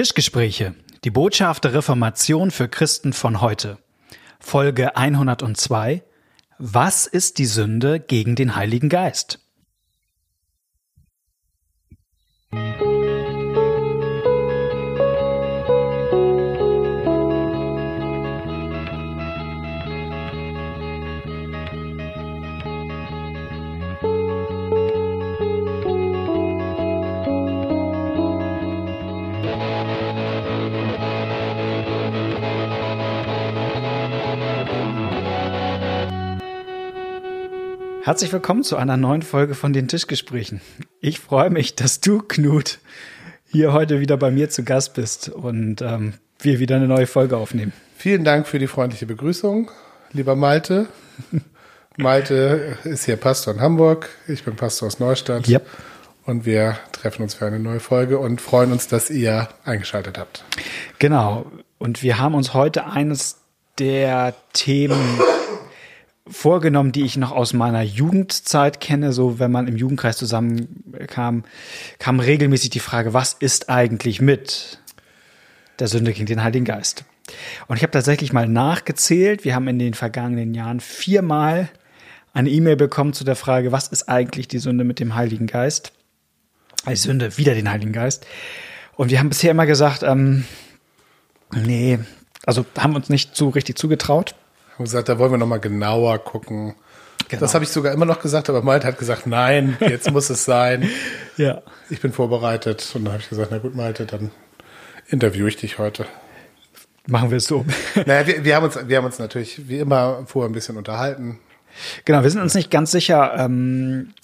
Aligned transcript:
Tischgespräche. 0.00 0.74
Die 1.04 1.10
Botschaft 1.10 1.64
der 1.64 1.74
Reformation 1.74 2.50
für 2.50 2.70
Christen 2.70 3.12
von 3.12 3.42
heute. 3.42 3.76
Folge 4.38 4.96
102. 4.96 6.02
Was 6.56 7.06
ist 7.06 7.36
die 7.36 7.44
Sünde 7.44 8.00
gegen 8.00 8.34
den 8.34 8.56
Heiligen 8.56 8.88
Geist? 8.88 9.39
Herzlich 38.10 38.32
willkommen 38.32 38.64
zu 38.64 38.76
einer 38.76 38.96
neuen 38.96 39.22
Folge 39.22 39.54
von 39.54 39.72
den 39.72 39.86
Tischgesprächen. 39.86 40.60
Ich 41.00 41.20
freue 41.20 41.48
mich, 41.48 41.76
dass 41.76 42.00
du, 42.00 42.18
Knut, 42.18 42.80
hier 43.46 43.72
heute 43.72 44.00
wieder 44.00 44.16
bei 44.16 44.32
mir 44.32 44.50
zu 44.50 44.64
Gast 44.64 44.94
bist 44.94 45.28
und 45.28 45.80
ähm, 45.80 46.14
wir 46.40 46.58
wieder 46.58 46.74
eine 46.74 46.88
neue 46.88 47.06
Folge 47.06 47.36
aufnehmen. 47.36 47.72
Vielen 47.96 48.24
Dank 48.24 48.48
für 48.48 48.58
die 48.58 48.66
freundliche 48.66 49.06
Begrüßung, 49.06 49.70
lieber 50.10 50.34
Malte. 50.34 50.88
Malte 51.98 52.76
ist 52.82 53.04
hier 53.04 53.14
Pastor 53.14 53.54
in 53.54 53.60
Hamburg, 53.60 54.08
ich 54.26 54.42
bin 54.42 54.56
Pastor 54.56 54.88
aus 54.88 54.98
Neustadt. 54.98 55.46
Yep. 55.46 55.68
Und 56.26 56.46
wir 56.46 56.78
treffen 56.90 57.22
uns 57.22 57.34
für 57.34 57.46
eine 57.46 57.60
neue 57.60 57.78
Folge 57.78 58.18
und 58.18 58.40
freuen 58.40 58.72
uns, 58.72 58.88
dass 58.88 59.10
ihr 59.10 59.50
eingeschaltet 59.64 60.18
habt. 60.18 60.42
Genau. 60.98 61.46
Und 61.78 62.02
wir 62.02 62.18
haben 62.18 62.34
uns 62.34 62.54
heute 62.54 62.86
eines 62.86 63.36
der 63.78 64.34
Themen 64.52 64.98
vorgenommen, 66.30 66.92
die 66.92 67.04
ich 67.04 67.16
noch 67.16 67.32
aus 67.32 67.52
meiner 67.52 67.82
Jugendzeit 67.82 68.80
kenne. 68.80 69.12
So, 69.12 69.38
wenn 69.38 69.50
man 69.50 69.68
im 69.68 69.76
Jugendkreis 69.76 70.16
zusammenkam, 70.16 71.44
kam 71.98 72.20
regelmäßig 72.20 72.70
die 72.70 72.80
Frage, 72.80 73.12
was 73.12 73.34
ist 73.34 73.68
eigentlich 73.68 74.20
mit 74.20 74.78
der 75.78 75.88
Sünde 75.88 76.12
gegen 76.12 76.26
den 76.26 76.42
Heiligen 76.42 76.64
Geist? 76.64 77.04
Und 77.68 77.76
ich 77.76 77.82
habe 77.82 77.92
tatsächlich 77.92 78.32
mal 78.32 78.48
nachgezählt. 78.48 79.44
Wir 79.44 79.54
haben 79.54 79.68
in 79.68 79.78
den 79.78 79.94
vergangenen 79.94 80.54
Jahren 80.54 80.80
viermal 80.80 81.68
eine 82.32 82.50
E-Mail 82.50 82.76
bekommen 82.76 83.12
zu 83.12 83.24
der 83.24 83.36
Frage, 83.36 83.72
was 83.72 83.88
ist 83.88 84.08
eigentlich 84.08 84.48
die 84.48 84.58
Sünde 84.58 84.84
mit 84.84 85.00
dem 85.00 85.14
Heiligen 85.14 85.46
Geist? 85.46 85.92
Die 86.88 86.96
Sünde 86.96 87.36
wieder 87.36 87.54
den 87.54 87.70
Heiligen 87.70 87.92
Geist. 87.92 88.26
Und 88.96 89.10
wir 89.10 89.18
haben 89.18 89.28
bisher 89.28 89.50
immer 89.50 89.66
gesagt, 89.66 90.02
ähm, 90.02 90.44
nee, 91.52 91.98
also 92.46 92.64
haben 92.78 92.94
uns 92.94 93.08
nicht 93.08 93.36
so 93.36 93.48
richtig 93.48 93.76
zugetraut 93.76 94.34
haben 94.80 94.86
gesagt, 94.86 95.10
da 95.10 95.18
wollen 95.18 95.30
wir 95.30 95.38
nochmal 95.38 95.60
genauer 95.60 96.18
gucken. 96.18 96.74
Genau. 97.28 97.40
Das 97.40 97.54
habe 97.54 97.64
ich 97.64 97.70
sogar 97.70 97.92
immer 97.92 98.06
noch 98.06 98.20
gesagt, 98.20 98.48
aber 98.48 98.62
Malte 98.62 98.86
hat 98.86 98.98
gesagt, 98.98 99.26
nein, 99.26 99.76
jetzt 99.80 100.10
muss 100.10 100.30
es 100.30 100.46
sein. 100.46 100.88
ja. 101.36 101.60
Ich 101.90 102.00
bin 102.00 102.12
vorbereitet. 102.12 102.90
Und 102.94 103.04
dann 103.04 103.12
habe 103.12 103.22
ich 103.22 103.28
gesagt, 103.28 103.50
na 103.50 103.58
gut, 103.58 103.74
Malte, 103.76 104.06
dann 104.06 104.30
interviewe 105.06 105.48
ich 105.48 105.56
dich 105.56 105.78
heute. 105.78 106.06
Machen 107.06 107.30
wir 107.30 107.36
es 107.36 107.44
so. 107.44 107.66
naja, 108.06 108.26
wir, 108.26 108.44
wir, 108.44 108.56
haben 108.56 108.64
uns, 108.64 108.78
wir 108.88 108.96
haben 108.96 109.04
uns 109.04 109.18
natürlich 109.18 109.68
wie 109.68 109.78
immer 109.78 110.22
vorher 110.26 110.48
ein 110.48 110.54
bisschen 110.54 110.78
unterhalten. 110.78 111.38
Genau, 112.06 112.22
wir 112.22 112.30
sind 112.30 112.40
uns 112.40 112.54
nicht 112.54 112.70
ganz 112.70 112.90
sicher, 112.90 113.34
ähm, 113.36 114.14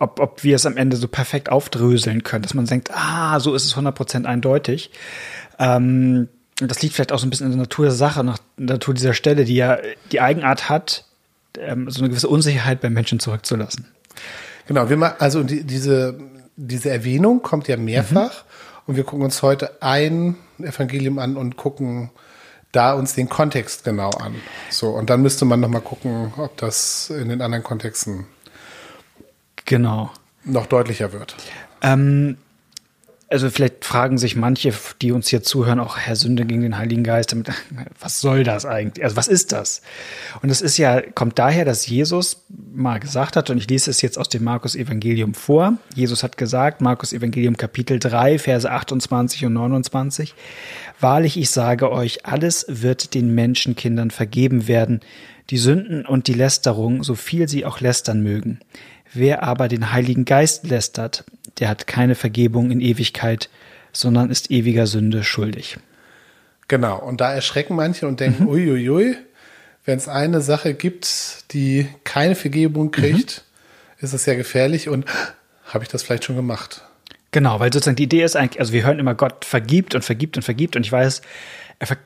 ob, 0.00 0.18
ob 0.18 0.42
wir 0.42 0.56
es 0.56 0.66
am 0.66 0.76
Ende 0.76 0.96
so 0.96 1.06
perfekt 1.08 1.48
aufdröseln 1.48 2.24
können, 2.24 2.42
dass 2.42 2.54
man 2.54 2.66
denkt, 2.66 2.90
ah, 2.92 3.38
so 3.38 3.54
ist 3.54 3.64
es 3.64 3.76
100% 3.76 4.24
eindeutig. 4.24 4.90
Ähm, 5.58 6.28
das 6.60 6.82
liegt 6.82 6.94
vielleicht 6.94 7.12
auch 7.12 7.18
so 7.18 7.26
ein 7.26 7.30
bisschen 7.30 7.46
in 7.46 7.52
der 7.52 7.62
Natur 7.62 7.86
der 7.86 7.94
Sache, 7.94 8.24
nach 8.24 8.38
der 8.56 8.76
Natur 8.76 8.94
dieser 8.94 9.14
Stelle, 9.14 9.44
die 9.44 9.56
ja 9.56 9.78
die 10.12 10.20
Eigenart 10.20 10.68
hat, 10.68 11.04
ähm, 11.58 11.90
so 11.90 12.00
eine 12.00 12.08
gewisse 12.08 12.28
Unsicherheit 12.28 12.80
beim 12.80 12.92
Menschen 12.92 13.20
zurückzulassen. 13.20 13.86
Genau, 14.66 14.88
wir 14.88 15.20
also 15.20 15.42
die, 15.42 15.64
diese, 15.64 16.18
diese 16.56 16.90
Erwähnung 16.90 17.42
kommt 17.42 17.68
ja 17.68 17.76
mehrfach 17.76 18.44
mhm. 18.44 18.80
und 18.86 18.96
wir 18.96 19.04
gucken 19.04 19.24
uns 19.24 19.42
heute 19.42 19.82
ein 19.82 20.36
Evangelium 20.58 21.18
an 21.18 21.36
und 21.36 21.56
gucken 21.56 22.10
da 22.72 22.94
uns 22.94 23.14
den 23.14 23.28
Kontext 23.28 23.84
genau 23.84 24.10
an. 24.10 24.34
So, 24.70 24.90
und 24.90 25.08
dann 25.08 25.22
müsste 25.22 25.44
man 25.44 25.60
nochmal 25.60 25.82
gucken, 25.82 26.32
ob 26.36 26.56
das 26.56 27.10
in 27.10 27.28
den 27.28 27.40
anderen 27.40 27.64
Kontexten 27.64 28.26
genau 29.64 30.10
noch 30.44 30.66
deutlicher 30.66 31.12
wird. 31.12 31.36
Ähm, 31.82 32.38
also 33.28 33.50
vielleicht 33.50 33.84
fragen 33.84 34.18
sich 34.18 34.36
manche, 34.36 34.72
die 35.02 35.10
uns 35.10 35.28
hier 35.28 35.42
zuhören, 35.42 35.80
auch 35.80 35.96
Herr 35.96 36.14
Sünde 36.14 36.44
gegen 36.44 36.62
den 36.62 36.78
Heiligen 36.78 37.02
Geist, 37.02 37.34
was 38.00 38.20
soll 38.20 38.44
das 38.44 38.64
eigentlich? 38.64 39.04
Also 39.04 39.16
was 39.16 39.26
ist 39.26 39.52
das? 39.52 39.82
Und 40.42 40.50
es 40.50 40.60
ist 40.60 40.78
ja, 40.78 41.00
kommt 41.00 41.38
daher, 41.38 41.64
dass 41.64 41.86
Jesus 41.86 42.44
mal 42.48 43.00
gesagt 43.00 43.36
hat, 43.36 43.50
und 43.50 43.58
ich 43.58 43.68
lese 43.68 43.90
es 43.90 44.00
jetzt 44.00 44.16
aus 44.16 44.28
dem 44.28 44.44
Markus 44.44 44.76
Evangelium 44.76 45.34
vor. 45.34 45.78
Jesus 45.94 46.22
hat 46.22 46.36
gesagt, 46.36 46.80
Markus 46.80 47.12
Evangelium 47.12 47.56
Kapitel 47.56 47.98
3, 47.98 48.38
Verse 48.38 48.70
28 48.70 49.44
und 49.46 49.54
29, 49.54 50.34
Wahrlich, 51.00 51.36
ich 51.36 51.50
sage 51.50 51.90
euch, 51.90 52.24
alles 52.24 52.64
wird 52.68 53.14
den 53.14 53.34
Menschenkindern 53.34 54.10
vergeben 54.10 54.66
werden, 54.68 55.00
die 55.50 55.58
Sünden 55.58 56.06
und 56.06 56.26
die 56.26 56.34
Lästerung, 56.34 57.02
so 57.02 57.14
viel 57.14 57.48
sie 57.48 57.64
auch 57.64 57.80
lästern 57.80 58.22
mögen. 58.22 58.60
Wer 59.18 59.42
aber 59.42 59.68
den 59.68 59.92
Heiligen 59.92 60.26
Geist 60.26 60.66
lästert, 60.66 61.24
der 61.58 61.70
hat 61.70 61.86
keine 61.86 62.14
Vergebung 62.14 62.70
in 62.70 62.82
Ewigkeit, 62.82 63.48
sondern 63.90 64.28
ist 64.28 64.50
ewiger 64.50 64.86
Sünde 64.86 65.24
schuldig. 65.24 65.78
Genau, 66.68 66.98
und 66.98 67.22
da 67.22 67.32
erschrecken 67.32 67.76
manche 67.76 68.06
und 68.06 68.20
denken, 68.20 68.42
mhm. 68.42 68.50
uiuiui, 68.50 69.16
wenn 69.86 69.96
es 69.96 70.06
eine 70.06 70.42
Sache 70.42 70.74
gibt, 70.74 71.50
die 71.52 71.88
keine 72.04 72.34
Vergebung 72.34 72.90
kriegt, 72.90 73.44
mhm. 73.96 74.04
ist 74.04 74.12
es 74.12 74.26
ja 74.26 74.34
gefährlich 74.34 74.90
und 74.90 75.06
habe 75.64 75.82
ich 75.82 75.88
das 75.88 76.02
vielleicht 76.02 76.24
schon 76.24 76.36
gemacht? 76.36 76.82
Genau, 77.30 77.58
weil 77.58 77.72
sozusagen 77.72 77.96
die 77.96 78.02
Idee 78.04 78.22
ist 78.22 78.36
eigentlich, 78.36 78.60
also 78.60 78.74
wir 78.74 78.84
hören 78.84 78.98
immer, 78.98 79.14
Gott 79.14 79.46
vergibt 79.46 79.94
und 79.94 80.04
vergibt 80.04 80.36
und 80.36 80.42
vergibt 80.42 80.76
und 80.76 80.84
ich 80.84 80.92
weiß, 80.92 81.22
er 81.78 81.86
ver 81.86 81.96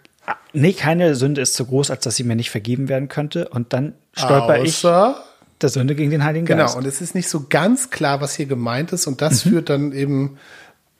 nee, 0.53 0.75
keine 0.75 1.17
Sünde 1.17 1.41
ist 1.41 1.55
so 1.55 1.65
groß, 1.65 1.91
als 1.91 2.05
dass 2.05 2.15
sie 2.15 2.23
mir 2.23 2.37
nicht 2.37 2.51
vergeben 2.51 2.89
werden 2.89 3.09
könnte 3.09 3.49
und 3.49 3.73
dann 3.73 3.95
stolper 4.13 4.61
Außer 4.61 4.63
ich 4.63 5.30
der 5.63 5.71
Sünde 5.71 5.95
gegen 5.95 6.11
den 6.11 6.25
Heiligen 6.25 6.47
genau, 6.47 6.63
Geist. 6.63 6.75
Genau, 6.75 6.85
und 6.85 6.89
es 6.89 7.01
ist 7.01 7.15
nicht 7.15 7.29
so 7.29 7.47
ganz 7.49 7.91
klar, 7.91 8.21
was 8.21 8.35
hier 8.35 8.47
gemeint 8.47 8.93
ist. 8.93 9.07
Und 9.07 9.21
das 9.21 9.45
mhm. 9.45 9.51
führt 9.51 9.71
dann 9.71 9.93
eben 9.93 10.39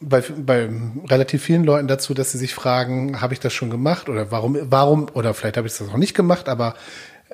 bei, 0.01 0.21
bei 0.21 0.69
relativ 1.09 1.43
vielen 1.43 1.65
Leuten 1.65 1.89
dazu, 1.89 2.15
dass 2.15 2.33
sie 2.33 2.39
sich 2.39 2.55
fragen, 2.55 3.21
habe 3.21 3.35
ich 3.35 3.41
das 3.41 3.53
schon 3.53 3.71
gemacht 3.71 4.09
oder 4.09 4.31
warum, 4.31 4.57
warum, 4.63 5.09
oder 5.13 5.35
vielleicht 5.35 5.57
habe 5.57 5.67
ich 5.67 5.77
das 5.77 5.87
noch 5.87 5.97
nicht 5.97 6.15
gemacht, 6.15 6.49
aber 6.49 6.75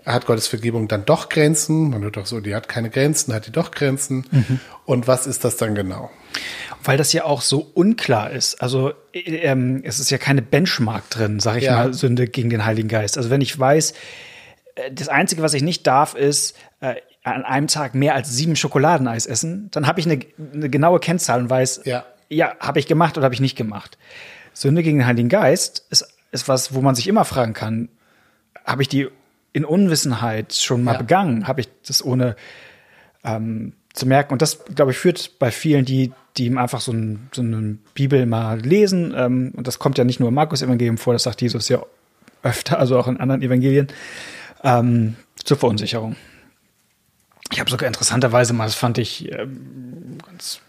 hat 0.05 0.27
Gottes 0.27 0.47
Vergebung 0.47 0.89
dann 0.89 1.05
doch 1.05 1.29
Grenzen? 1.29 1.91
Man 1.91 2.03
hört 2.03 2.17
doch 2.17 2.27
so, 2.27 2.41
die 2.41 2.55
hat 2.55 2.69
keine 2.69 2.91
Grenzen, 2.91 3.35
hat 3.35 3.47
die 3.47 3.53
doch 3.53 3.73
Grenzen. 3.73 4.25
Mhm. 4.31 4.61
Und 4.85 5.09
was 5.09 5.27
ist 5.27 5.45
das 5.45 5.57
dann 5.57 5.75
genau? 5.75 6.11
Weil 6.85 6.97
das 6.97 7.13
ja 7.13 7.25
auch 7.25 7.41
so 7.41 7.71
unklar 7.75 8.31
ist. 8.31 8.63
Also 8.63 8.93
ähm, 9.13 9.83
es 9.85 9.99
ist 9.99 10.11
ja 10.11 10.19
keine 10.19 10.43
Benchmark 10.43 11.11
drin, 11.11 11.41
sage 11.41 11.59
ich 11.59 11.65
ja. 11.65 11.77
mal, 11.77 11.95
Sünde 11.95 12.29
gegen 12.29 12.51
den 12.51 12.65
Heiligen 12.65 12.89
Geist. 12.89 13.17
Also 13.17 13.31
wenn 13.31 13.41
ich 13.41 13.59
weiß, 13.59 13.95
äh, 14.77 14.93
das 14.93 15.09
Einzige, 15.09 15.43
was 15.43 15.55
ich 15.55 15.63
nicht 15.63 15.87
darf, 15.87 16.15
ist, 16.15 16.57
äh, 16.81 16.95
an 17.35 17.45
einem 17.45 17.67
Tag 17.67 17.95
mehr 17.95 18.15
als 18.15 18.31
sieben 18.31 18.57
Schokoladeneis 18.57 19.27
essen, 19.27 19.69
dann 19.73 19.87
habe 19.87 20.01
ich 20.01 20.07
eine, 20.07 20.21
eine, 20.55 20.71
genaue 20.71 21.01
Kennzahl 21.01 21.41
und 21.41 21.51
weiß, 21.51 21.83
ja, 21.85 22.05
ja 22.29 22.55
habe 22.61 22.79
ich 22.79 22.87
gemacht 22.87 23.17
oder 23.17 23.25
habe 23.25 23.35
ich 23.35 23.41
nicht 23.41 23.57
gemacht. 23.57 23.99
Sünde 24.53 24.83
gegen 24.83 24.99
den 24.99 25.07
Heiligen 25.07 25.29
Geist 25.29 25.85
ist, 25.91 26.07
ist 26.31 26.49
was, 26.49 26.75
wo 26.75 26.81
man 26.83 26.95
sich 26.95 27.09
immer 27.09 27.25
fragen 27.25 27.53
kann, 27.53 27.89
habe 28.65 28.83
ich 28.83 28.89
die 28.89 29.09
in 29.53 29.65
Unwissenheit 29.65 30.55
schon 30.55 30.85
mal 30.85 30.93
ja. 30.93 30.99
begangen? 30.99 31.49
Habe 31.49 31.63
ich 31.63 31.69
das 31.87 32.05
ohne 32.05 32.37
ähm, 33.25 33.73
zu 33.93 34.07
merken? 34.07 34.33
Und 34.33 34.43
das, 34.43 34.65
glaube 34.75 34.93
ich, 34.93 34.99
führt 34.99 35.39
bei 35.39 35.51
vielen, 35.51 35.85
die, 35.85 36.13
die 36.37 36.57
einfach 36.57 36.81
so, 36.81 36.93
ein, 36.93 37.29
so 37.33 37.43
eine 37.43 37.79
Bibel 37.95 38.25
mal 38.27 38.61
lesen, 38.61 39.15
ähm, 39.17 39.53
und 39.57 39.67
das 39.67 39.79
kommt 39.79 39.99
ja 39.99 40.05
nicht 40.05 40.21
nur 40.21 40.29
im 40.29 40.35
Markus-Evangelium 40.35 40.99
vor, 40.99 41.13
das 41.13 41.25
sagt 41.25 41.43
Jesus 41.43 41.69
ja 41.69 41.83
öfter, 42.43 42.79
also 42.79 42.99
auch 42.99 43.09
in 43.09 43.19
anderen 43.19 43.43
Evangelien, 43.43 43.89
ähm, 44.63 45.17
zur 45.43 45.57
Verunsicherung. 45.57 46.17
Ich 47.53 47.61
habe 47.61 47.71
sogar 47.71 47.87
interessanterweise 47.87 48.53
mal, 48.53 48.65
das 48.65 48.75
fand 48.75 48.99
ich 48.99 49.31
ähm, 49.33 50.19
ganz 50.25 50.61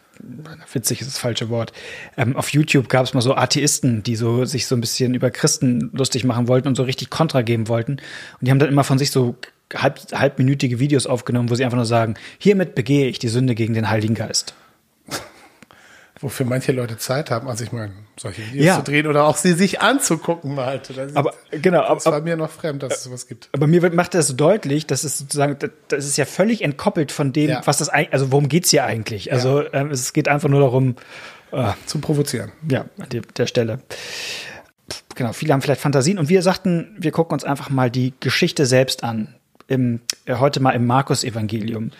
witzig 0.74 1.02
ist 1.02 1.08
das 1.08 1.18
falsche 1.20 1.50
Wort. 1.50 1.74
Ähm, 2.18 2.36
auf 2.36 2.50
YouTube 2.50 2.90
gab 2.90 3.06
es 3.06 3.14
mal 3.14 3.22
so 3.22 3.36
Atheisten, 3.36 4.04
die 4.04 4.16
so 4.16 4.46
sich 4.46 4.68
so 4.68 4.76
ein 4.76 4.82
bisschen 4.82 5.14
über 5.14 5.32
Christen 5.32 5.92
lustig 5.94 6.24
machen 6.24 6.48
wollten 6.48 6.68
und 6.68 6.76
so 6.76 6.84
richtig 6.84 7.10
Kontra 7.10 7.42
geben 7.42 7.68
wollten. 7.68 7.94
Und 7.94 8.02
die 8.42 8.52
haben 8.52 8.60
dann 8.60 8.70
immer 8.70 8.84
von 8.84 8.98
sich 8.98 9.12
so 9.12 9.36
halb, 9.74 10.00
halbminütige 10.12 10.80
Videos 10.80 11.08
aufgenommen, 11.08 11.50
wo 11.50 11.56
sie 11.56 11.66
einfach 11.66 11.78
nur 11.78 11.86
sagen, 11.86 12.16
hiermit 12.40 12.76
begehe 12.76 13.08
ich 13.08 13.20
die 13.20 13.30
Sünde 13.30 13.56
gegen 13.56 13.74
den 13.74 13.90
Heiligen 13.90 14.16
Geist 14.16 14.54
wofür 16.20 16.46
manche 16.46 16.72
Leute 16.72 16.98
Zeit 16.98 17.32
haben, 17.32 17.48
also 17.48 17.64
ich 17.64 17.72
meine, 17.72 17.92
solche 18.18 18.42
Videos 18.48 18.66
ja. 18.66 18.76
zu 18.78 18.84
drehen 18.84 19.08
oder 19.08 19.26
auch 19.26 19.38
sie 19.38 19.54
sich 19.54 19.82
anzugucken 19.82 20.56
mal. 20.56 20.82
Das 20.88 21.16
aber 21.16 21.34
genau, 21.52 21.94
das 21.94 22.06
war 22.06 22.22
mir 22.22 22.36
noch 22.36 22.52
fremd, 22.52 22.84
dass 22.84 22.98
es 22.98 23.04
sowas 23.04 23.28
gibt. 23.28 23.50
Aber 23.54 23.68
mir 23.68 23.90
macht 23.94 24.14
das 24.14 24.28
so 24.28 24.34
deutlich, 24.34 24.88
dass 24.88 25.04
es 25.04 25.18
sozusagen, 25.18 25.58
das 25.88 26.06
ist 26.06 26.18
ja 26.18 26.26
völlig 26.26 26.62
entkoppelt 26.62 27.12
von 27.12 27.34
dem, 27.34 27.50
ja. 27.50 27.62
was 27.66 27.78
das 27.78 27.90
eigentlich, 27.90 28.14
also 28.14 28.32
worum 28.32 28.50
geht's 28.50 28.72
hier 28.72 28.84
eigentlich? 28.86 29.32
Also 29.32 29.62
ja. 29.62 29.74
ähm, 29.74 29.92
es 29.92 30.14
geht 30.14 30.28
einfach 30.28 30.50
nur 30.50 30.62
darum, 30.62 30.92
äh, 30.92 31.02
Äh, 31.52 31.74
Zum 31.86 32.02
Provozieren. 32.02 32.52
Ja, 32.70 32.86
an 33.00 33.10
der, 33.10 33.22
der 33.22 33.48
Stelle. 33.48 33.80
Genau, 35.16 35.34
viele 35.34 35.54
haben 35.54 35.62
vielleicht 35.62 35.82
Fantasien 35.82 36.20
und 36.20 36.30
wir 36.30 36.42
sagten, 36.42 36.96
wir 37.00 37.12
gucken 37.12 37.34
uns 37.34 37.44
einfach 37.44 37.70
mal 37.70 37.90
die 37.90 38.14
Geschichte 38.20 38.66
selbst 38.66 39.04
an. 39.04 39.36
Im, 39.68 40.02
äh, 40.26 40.36
heute 40.36 40.60
mal 40.60 40.72
im 40.72 40.86
Markus-Evangelium. 40.86 41.92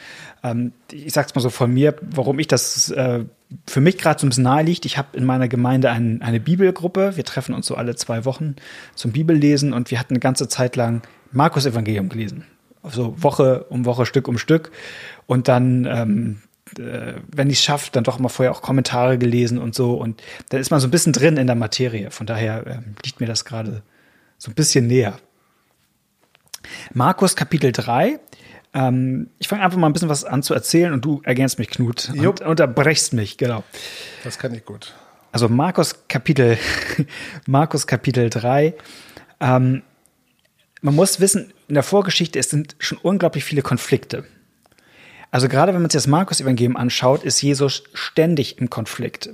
Ähm, 0.44 0.74
ich 0.92 1.14
sag's 1.14 1.36
mal 1.36 1.42
so 1.42 1.50
von 1.50 1.74
mir, 1.74 1.96
warum 2.02 2.40
ich 2.40 2.48
das 2.48 2.90
äh, 2.92 3.26
für 3.66 3.82
mich 3.82 3.98
gerade 3.98 4.20
so 4.20 4.26
ein 4.26 4.30
bisschen 4.30 4.44
nahe. 4.44 4.64
Ich 4.68 4.98
habe 4.98 5.18
in 5.18 5.26
meiner 5.26 5.48
Gemeinde 5.48 5.90
ein, 5.90 6.22
eine 6.22 6.40
Bibelgruppe. 6.40 7.16
Wir 7.16 7.24
treffen 7.24 7.56
uns 7.56 7.68
so 7.68 7.76
alle 7.76 7.96
zwei 7.96 8.26
Wochen 8.26 8.56
zum 8.96 9.12
Bibellesen 9.12 9.74
und 9.74 9.92
wir 9.92 10.00
hatten 10.00 10.14
eine 10.14 10.20
ganze 10.20 10.48
Zeit 10.48 10.76
lang 10.76 11.02
Markus-Evangelium 11.32 12.10
gelesen. 12.10 12.46
Also 12.84 13.22
Woche 13.22 13.66
um 13.70 13.86
Woche, 13.86 14.06
Stück 14.06 14.28
um 14.28 14.38
Stück. 14.38 14.72
Und 15.26 15.48
dann 15.48 15.86
ähm, 15.86 16.42
äh, 16.78 17.14
wenn 17.32 17.50
ich 17.50 17.58
es 17.58 17.64
schaffe, 17.64 17.90
dann 17.92 18.04
doch 18.04 18.20
mal 18.20 18.30
vorher 18.30 18.52
auch 18.52 18.62
Kommentare 18.62 19.18
gelesen 19.18 19.58
und 19.58 19.76
so. 19.76 19.94
Und 19.94 20.22
dann 20.50 20.60
ist 20.60 20.72
man 20.72 20.80
so 20.80 20.88
ein 20.88 20.92
bisschen 20.92 21.14
drin 21.14 21.38
in 21.38 21.48
der 21.48 21.56
Materie. 21.56 22.12
Von 22.12 22.28
daher 22.28 22.66
ähm, 22.68 22.96
liegt 23.04 23.20
mir 23.20 23.28
das 23.28 23.46
gerade 23.46 23.84
so 24.38 24.52
ein 24.52 24.56
bisschen 24.56 24.88
näher. 24.88 25.18
Markus 26.94 27.36
Kapitel 27.36 27.72
3. 27.72 28.20
Ähm, 28.74 29.30
ich 29.40 29.48
fange 29.48 29.64
einfach 29.64 29.78
mal 29.78 29.88
ein 29.88 29.94
bisschen 29.94 30.10
was 30.10 30.24
an 30.24 30.44
zu 30.44 30.54
erzählen 30.54 30.94
und 30.94 31.04
du 31.04 31.22
ergänzt 31.24 31.60
mich, 31.60 31.70
Knut, 31.70 32.10
und 32.10 32.42
unterbrechst 32.42 33.14
mich, 33.14 33.38
genau. 33.38 33.64
Das 34.24 34.38
kann 34.38 34.54
ich 34.54 34.66
gut. 34.66 34.94
Also 35.32 35.50
Markus 35.50 36.08
Kapitel, 36.08 36.58
Markus 37.48 37.88
Kapitel 37.88 38.30
3. 38.30 38.74
Ähm, 39.40 39.84
man 40.82 40.96
muss 40.96 41.20
wissen, 41.20 41.54
in 41.68 41.74
der 41.74 41.84
Vorgeschichte 41.84 42.40
es 42.40 42.50
sind 42.50 42.76
schon 42.80 42.98
unglaublich 43.00 43.44
viele 43.44 43.62
Konflikte. 43.62 44.24
Also 45.32 45.50
gerade 45.50 45.74
wenn 45.74 45.82
man 45.82 45.90
sich 45.90 45.98
das 45.98 46.08
Markus-Evangelium 46.08 46.78
anschaut, 46.78 47.24
ist 47.24 47.42
Jesus 47.42 47.84
ständig 47.94 48.60
im 48.60 48.70
Konflikt. 48.70 49.30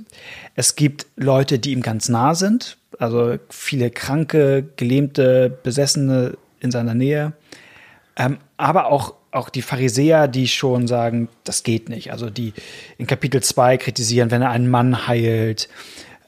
Es 0.56 0.74
gibt 0.74 1.06
Leute, 1.16 1.58
die 1.58 1.72
ihm 1.72 1.82
ganz 1.82 2.08
nah 2.08 2.34
sind, 2.34 2.76
also 2.98 3.38
viele 3.48 3.90
Kranke, 3.90 4.64
Gelähmte, 4.76 5.56
Besessene 5.62 6.36
in 6.60 6.70
seiner 6.70 6.94
Nähe, 6.94 7.32
ähm, 8.16 8.38
aber 8.56 8.86
auch, 8.86 9.14
auch 9.30 9.48
die 9.48 9.62
Pharisäer, 9.62 10.28
die 10.28 10.48
schon 10.48 10.86
sagen, 10.86 11.28
das 11.42 11.62
geht 11.62 11.88
nicht. 11.88 12.12
Also 12.12 12.30
die 12.30 12.52
in 12.98 13.06
Kapitel 13.06 13.42
2 13.42 13.76
kritisieren, 13.78 14.30
wenn 14.30 14.42
er 14.42 14.50
einen 14.50 14.68
Mann 14.68 15.06
heilt 15.06 15.68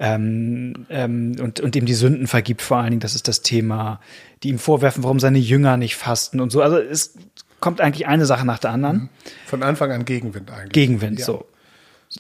ähm, 0.01 0.87
ähm, 0.91 1.37
und, 1.41 1.61
und 1.61 1.77
ihm 1.77 1.87
die 1.87 1.95
Sünden 1.95 2.27
vergibt, 2.27 2.63
vor 2.63 2.79
allen 2.79 2.91
Dingen, 2.91 3.01
das 3.01 3.15
ist 3.15 3.29
das 3.29 3.43
Thema, 3.43 4.01
die 4.43 4.49
ihm 4.49 4.59
vorwerfen, 4.59 5.05
warum 5.05 5.21
seine 5.21 5.39
Jünger 5.39 5.77
nicht 5.77 5.97
fasten 5.97 6.41
und 6.41 6.51
so. 6.51 6.61
Also 6.63 6.79
es 6.79 7.15
kommt 7.61 7.81
eigentlich 7.81 8.07
eine 8.07 8.27
Sache 8.27 8.45
nach 8.45 8.59
der 8.59 8.71
anderen. 8.71 8.97
Mhm. 8.97 9.09
Von 9.47 9.63
Anfang 9.63 9.93
an 9.93 10.05
Gegenwind 10.05 10.51
eigentlich. 10.51 10.73
Gegenwind, 10.73 11.21
ja. 11.21 11.25
so. 11.25 11.47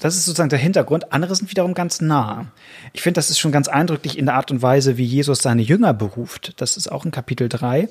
Das 0.00 0.16
ist 0.16 0.24
sozusagen 0.26 0.50
der 0.50 0.58
Hintergrund. 0.58 1.12
Andere 1.12 1.34
sind 1.36 1.50
wiederum 1.50 1.72
ganz 1.72 2.00
nah. 2.00 2.50
Ich 2.92 3.02
finde, 3.02 3.18
das 3.18 3.30
ist 3.30 3.38
schon 3.38 3.52
ganz 3.52 3.68
eindrücklich 3.68 4.18
in 4.18 4.26
der 4.26 4.34
Art 4.34 4.50
und 4.50 4.60
Weise, 4.60 4.96
wie 4.96 5.04
Jesus 5.04 5.38
seine 5.40 5.62
Jünger 5.62 5.94
beruft. 5.94 6.60
Das 6.60 6.76
ist 6.76 6.90
auch 6.90 7.04
in 7.04 7.12
Kapitel 7.12 7.48
3. 7.48 7.88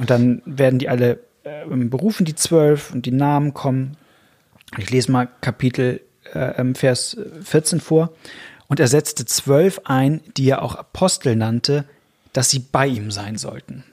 Und 0.00 0.10
dann 0.10 0.42
werden 0.44 0.80
die 0.80 0.88
alle 0.88 1.20
äh, 1.44 1.64
berufen, 1.66 2.24
die 2.24 2.34
zwölf, 2.34 2.92
und 2.92 3.06
die 3.06 3.12
Namen 3.12 3.54
kommen. 3.54 3.96
Ich 4.78 4.90
lese 4.90 5.12
mal 5.12 5.28
Kapitel 5.40 6.00
äh, 6.32 6.74
Vers 6.74 7.16
14 7.44 7.80
vor. 7.80 8.12
Und 8.66 8.80
er 8.80 8.88
setzte 8.88 9.24
zwölf 9.24 9.80
ein, 9.84 10.20
die 10.36 10.48
er 10.48 10.62
auch 10.62 10.74
Apostel 10.74 11.36
nannte, 11.36 11.84
dass 12.32 12.50
sie 12.50 12.60
bei 12.60 12.86
ihm 12.86 13.12
sein 13.12 13.36
sollten. 13.36 13.84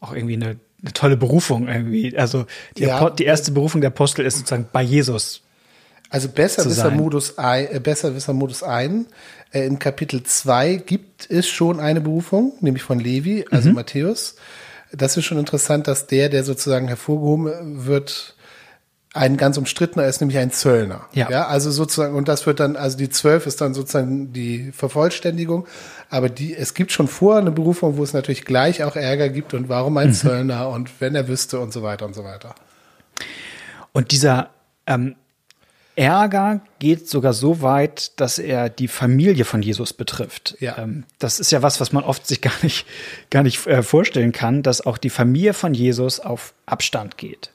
Auch 0.00 0.12
irgendwie 0.12 0.34
eine 0.34 0.56
eine 0.82 0.92
tolle 0.92 1.16
Berufung 1.16 1.68
irgendwie. 1.68 2.16
Also 2.16 2.46
die, 2.76 2.84
ja. 2.84 3.10
die 3.10 3.24
erste 3.24 3.52
Berufung 3.52 3.80
der 3.80 3.88
Apostel 3.88 4.24
ist 4.24 4.36
sozusagen 4.36 4.68
bei 4.72 4.82
Jesus. 4.82 5.42
Also 6.10 6.28
besser 6.28 6.64
Wisser 6.64 6.90
Modus 6.90 7.36
ein, 7.38 7.66
äh, 7.70 7.80
besser 7.80 8.14
Wisser 8.14 8.32
Modus 8.32 8.62
ein. 8.62 9.06
Äh, 9.50 9.66
in 9.66 9.78
Kapitel 9.78 10.22
2 10.22 10.76
gibt 10.76 11.30
es 11.30 11.48
schon 11.48 11.80
eine 11.80 12.00
Berufung, 12.00 12.52
nämlich 12.60 12.82
von 12.82 13.00
Levi, 13.00 13.44
also 13.50 13.70
mhm. 13.70 13.74
Matthäus. 13.76 14.36
Das 14.92 15.16
ist 15.16 15.24
schon 15.24 15.38
interessant, 15.38 15.88
dass 15.88 16.06
der, 16.06 16.28
der 16.28 16.44
sozusagen 16.44 16.86
hervorgehoben 16.86 17.86
wird, 17.86 18.36
ein 19.16 19.38
ganz 19.38 19.56
umstrittener 19.56 20.04
ist, 20.04 20.20
nämlich 20.20 20.38
ein 20.38 20.50
Zöllner. 20.50 21.06
Ja. 21.12 21.30
ja. 21.30 21.46
Also 21.46 21.70
sozusagen, 21.70 22.14
und 22.14 22.28
das 22.28 22.46
wird 22.46 22.60
dann, 22.60 22.76
also 22.76 22.98
die 22.98 23.08
zwölf 23.08 23.46
ist 23.46 23.62
dann 23.62 23.72
sozusagen 23.72 24.32
die 24.32 24.72
Vervollständigung. 24.72 25.66
Aber 26.10 26.28
die, 26.28 26.54
es 26.54 26.74
gibt 26.74 26.92
schon 26.92 27.08
vor 27.08 27.38
eine 27.38 27.50
Berufung, 27.50 27.96
wo 27.96 28.04
es 28.04 28.12
natürlich 28.12 28.44
gleich 28.44 28.84
auch 28.84 28.94
Ärger 28.94 29.30
gibt 29.30 29.54
und 29.54 29.70
warum 29.70 29.96
ein 29.96 30.08
mhm. 30.08 30.14
Zöllner 30.14 30.68
und 30.68 31.00
wenn 31.00 31.14
er 31.14 31.28
wüsste 31.28 31.60
und 31.60 31.72
so 31.72 31.82
weiter 31.82 32.04
und 32.04 32.14
so 32.14 32.24
weiter. 32.24 32.54
Und 33.92 34.12
dieser 34.12 34.50
ähm, 34.86 35.16
Ärger 35.96 36.60
geht 36.78 37.08
sogar 37.08 37.32
so 37.32 37.62
weit, 37.62 38.20
dass 38.20 38.38
er 38.38 38.68
die 38.68 38.86
Familie 38.86 39.44
von 39.44 39.62
Jesus 39.62 39.94
betrifft. 39.94 40.56
Ja. 40.60 40.78
Ähm, 40.78 41.04
das 41.18 41.40
ist 41.40 41.50
ja 41.50 41.62
was, 41.62 41.80
was 41.80 41.92
man 41.92 42.04
oft 42.04 42.26
sich 42.26 42.40
gar 42.42 42.54
nicht, 42.62 42.86
gar 43.30 43.42
nicht 43.42 43.66
äh, 43.66 43.82
vorstellen 43.82 44.32
kann, 44.32 44.62
dass 44.62 44.84
auch 44.84 44.98
die 44.98 45.10
Familie 45.10 45.54
von 45.54 45.74
Jesus 45.74 46.20
auf 46.20 46.54
Abstand 46.66 47.16
geht. 47.16 47.50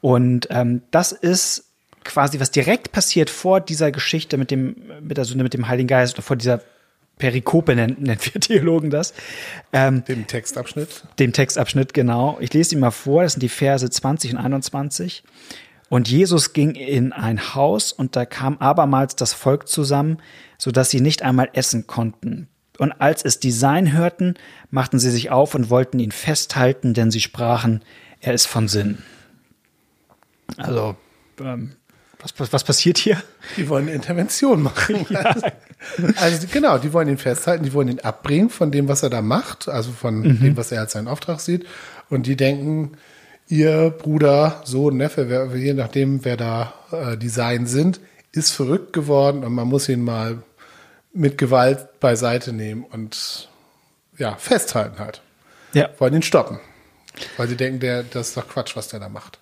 Und 0.00 0.48
ähm, 0.50 0.82
das 0.90 1.12
ist 1.12 1.64
quasi, 2.04 2.38
was 2.40 2.50
direkt 2.50 2.92
passiert 2.92 3.30
vor 3.30 3.60
dieser 3.60 3.90
Geschichte 3.90 4.36
mit 4.36 4.50
dem, 4.50 4.76
mit 5.00 5.16
der 5.16 5.24
Sünde, 5.24 5.42
mit 5.42 5.54
dem 5.54 5.66
Heiligen 5.66 5.88
Geist 5.88 6.14
oder 6.14 6.22
vor 6.22 6.36
dieser 6.36 6.60
Perikope 7.18 7.74
nennen, 7.74 7.96
nennen 7.98 8.20
wir 8.20 8.40
Theologen 8.40 8.90
das. 8.90 9.14
Ähm, 9.72 10.04
dem 10.04 10.26
Textabschnitt. 10.26 11.04
Dem 11.18 11.32
Textabschnitt, 11.32 11.94
genau. 11.94 12.36
Ich 12.40 12.52
lese 12.52 12.74
ihn 12.74 12.80
mal 12.80 12.90
vor, 12.90 13.22
das 13.22 13.32
sind 13.32 13.42
die 13.42 13.48
Verse 13.48 13.88
20 13.88 14.32
und 14.32 14.38
21. 14.38 15.22
Und 15.88 16.08
Jesus 16.08 16.52
ging 16.52 16.74
in 16.74 17.12
ein 17.12 17.54
Haus 17.54 17.92
und 17.92 18.16
da 18.16 18.24
kam 18.24 18.58
abermals 18.58 19.14
das 19.14 19.32
Volk 19.32 19.68
zusammen, 19.68 20.18
so 20.58 20.70
dass 20.70 20.90
sie 20.90 21.00
nicht 21.00 21.22
einmal 21.22 21.48
essen 21.52 21.86
konnten. 21.86 22.48
Und 22.78 22.92
als 22.92 23.24
es 23.24 23.40
die 23.40 23.52
Sein 23.52 23.92
hörten, 23.92 24.34
machten 24.70 24.98
sie 24.98 25.10
sich 25.10 25.30
auf 25.30 25.54
und 25.54 25.70
wollten 25.70 25.98
ihn 25.98 26.12
festhalten, 26.12 26.92
denn 26.92 27.10
sie 27.10 27.20
sprachen, 27.20 27.82
er 28.20 28.34
ist 28.34 28.46
von 28.46 28.68
Sinn. 28.68 28.98
Also, 30.56 30.96
ähm, 31.40 31.72
was, 32.20 32.52
was, 32.52 32.64
passiert 32.64 32.98
hier? 32.98 33.22
Die 33.56 33.68
wollen 33.68 33.86
eine 33.86 33.94
Intervention 33.94 34.62
machen. 34.62 35.06
Ja. 35.10 35.34
Also 36.16 36.46
genau, 36.50 36.78
die 36.78 36.92
wollen 36.92 37.06
ihn 37.06 37.18
festhalten, 37.18 37.62
die 37.62 37.72
wollen 37.72 37.88
ihn 37.88 38.00
abbringen 38.00 38.48
von 38.48 38.72
dem, 38.72 38.88
was 38.88 39.02
er 39.02 39.10
da 39.10 39.20
macht, 39.20 39.68
also 39.68 39.92
von 39.92 40.20
mhm. 40.20 40.40
dem, 40.40 40.56
was 40.56 40.72
er 40.72 40.80
als 40.80 40.92
seinen 40.92 41.06
Auftrag 41.06 41.38
sieht. 41.38 41.66
Und 42.08 42.26
die 42.26 42.34
denken, 42.34 42.92
ihr 43.48 43.90
Bruder, 43.90 44.62
Sohn, 44.64 44.96
Neffe, 44.96 45.28
wer, 45.28 45.54
je 45.56 45.74
nachdem, 45.74 46.24
wer 46.24 46.36
da 46.36 46.74
äh, 46.90 47.16
die 47.16 47.28
Sein 47.28 47.66
sind, 47.66 48.00
ist 48.32 48.50
verrückt 48.50 48.92
geworden 48.92 49.44
und 49.44 49.52
man 49.54 49.68
muss 49.68 49.88
ihn 49.88 50.02
mal 50.02 50.42
mit 51.12 51.38
Gewalt 51.38 52.00
beiseite 52.00 52.52
nehmen 52.52 52.84
und 52.84 53.48
ja, 54.18 54.36
festhalten 54.36 54.98
halt. 54.98 55.22
Ja. 55.72 55.88
Wollen 55.98 56.14
ihn 56.14 56.22
stoppen. 56.22 56.60
Weil 57.36 57.48
sie 57.48 57.56
denken, 57.56 57.80
der, 57.80 58.02
das 58.02 58.28
ist 58.28 58.36
doch 58.36 58.48
Quatsch, 58.48 58.76
was 58.76 58.88
der 58.88 59.00
da 59.00 59.08
macht. 59.08 59.38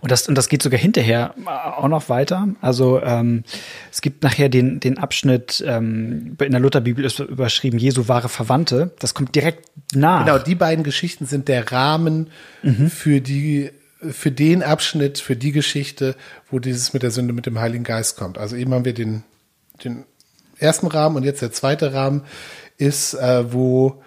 Und 0.00 0.10
das, 0.10 0.28
und 0.28 0.34
das 0.34 0.48
geht 0.48 0.62
sogar 0.62 0.78
hinterher 0.78 1.34
auch 1.46 1.88
noch 1.88 2.08
weiter. 2.08 2.48
Also 2.60 3.00
ähm, 3.02 3.44
es 3.90 4.02
gibt 4.02 4.22
nachher 4.22 4.48
den, 4.48 4.78
den 4.78 4.98
Abschnitt, 4.98 5.64
ähm, 5.66 6.36
in 6.40 6.50
der 6.50 6.60
Lutherbibel 6.60 7.04
ist 7.04 7.18
überschrieben, 7.18 7.78
Jesu 7.78 8.06
wahre 8.08 8.28
Verwandte. 8.28 8.92
Das 8.98 9.14
kommt 9.14 9.34
direkt 9.34 9.70
nach. 9.94 10.24
Genau, 10.24 10.38
die 10.38 10.54
beiden 10.54 10.84
Geschichten 10.84 11.26
sind 11.26 11.48
der 11.48 11.72
Rahmen 11.72 12.30
mhm. 12.62 12.90
für 12.90 13.20
die 13.20 13.70
für 14.10 14.30
den 14.30 14.62
Abschnitt, 14.62 15.18
für 15.18 15.34
die 15.34 15.52
Geschichte, 15.52 16.14
wo 16.50 16.58
dieses 16.58 16.92
mit 16.92 17.02
der 17.02 17.10
Sünde 17.10 17.32
mit 17.32 17.46
dem 17.46 17.58
Heiligen 17.58 17.84
Geist 17.84 18.18
kommt. 18.18 18.36
Also 18.36 18.54
eben 18.54 18.74
haben 18.74 18.84
wir 18.84 18.92
den, 18.92 19.22
den 19.82 20.04
ersten 20.58 20.88
Rahmen 20.88 21.16
und 21.16 21.24
jetzt 21.24 21.40
der 21.40 21.52
zweite 21.52 21.94
Rahmen 21.94 22.22
ist, 22.76 23.14
äh, 23.14 23.50
wo 23.52 24.02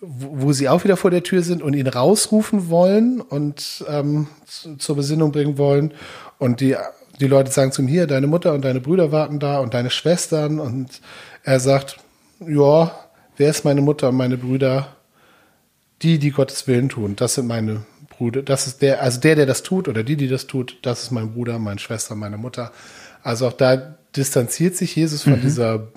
wo 0.00 0.52
sie 0.52 0.68
auch 0.68 0.84
wieder 0.84 0.96
vor 0.96 1.10
der 1.10 1.22
Tür 1.22 1.42
sind 1.42 1.62
und 1.62 1.74
ihn 1.74 1.86
rausrufen 1.86 2.68
wollen 2.68 3.20
und 3.20 3.84
ähm, 3.88 4.28
zur 4.46 4.96
Besinnung 4.96 5.32
bringen 5.32 5.58
wollen. 5.58 5.92
Und 6.38 6.60
die, 6.60 6.76
die 7.20 7.26
Leute 7.26 7.50
sagen 7.50 7.72
zu 7.72 7.82
ihm, 7.82 7.88
hier, 7.88 8.06
deine 8.06 8.28
Mutter 8.28 8.54
und 8.54 8.64
deine 8.64 8.80
Brüder 8.80 9.10
warten 9.10 9.40
da 9.40 9.58
und 9.58 9.74
deine 9.74 9.90
Schwestern. 9.90 10.60
Und 10.60 11.00
er 11.42 11.58
sagt, 11.58 11.98
ja, 12.46 12.92
wer 13.36 13.50
ist 13.50 13.64
meine 13.64 13.80
Mutter 13.80 14.10
und 14.10 14.16
meine 14.16 14.36
Brüder? 14.36 14.94
Die, 16.02 16.20
die 16.20 16.30
Gottes 16.30 16.68
Willen 16.68 16.88
tun. 16.88 17.16
Das 17.16 17.34
sind 17.34 17.48
meine 17.48 17.82
Brüder. 18.08 18.42
Das 18.42 18.68
ist 18.68 18.82
der, 18.82 19.02
also 19.02 19.18
der, 19.18 19.34
der 19.34 19.46
das 19.46 19.64
tut 19.64 19.88
oder 19.88 20.04
die, 20.04 20.16
die 20.16 20.28
das 20.28 20.46
tut, 20.46 20.78
das 20.82 21.02
ist 21.02 21.10
mein 21.10 21.32
Bruder, 21.32 21.58
meine 21.58 21.80
Schwester, 21.80 22.14
meine 22.14 22.38
Mutter. 22.38 22.70
Also 23.24 23.48
auch 23.48 23.52
da 23.52 23.96
distanziert 24.14 24.76
sich 24.76 24.94
Jesus 24.94 25.24
von 25.24 25.34
mhm. 25.34 25.42
dieser 25.42 25.88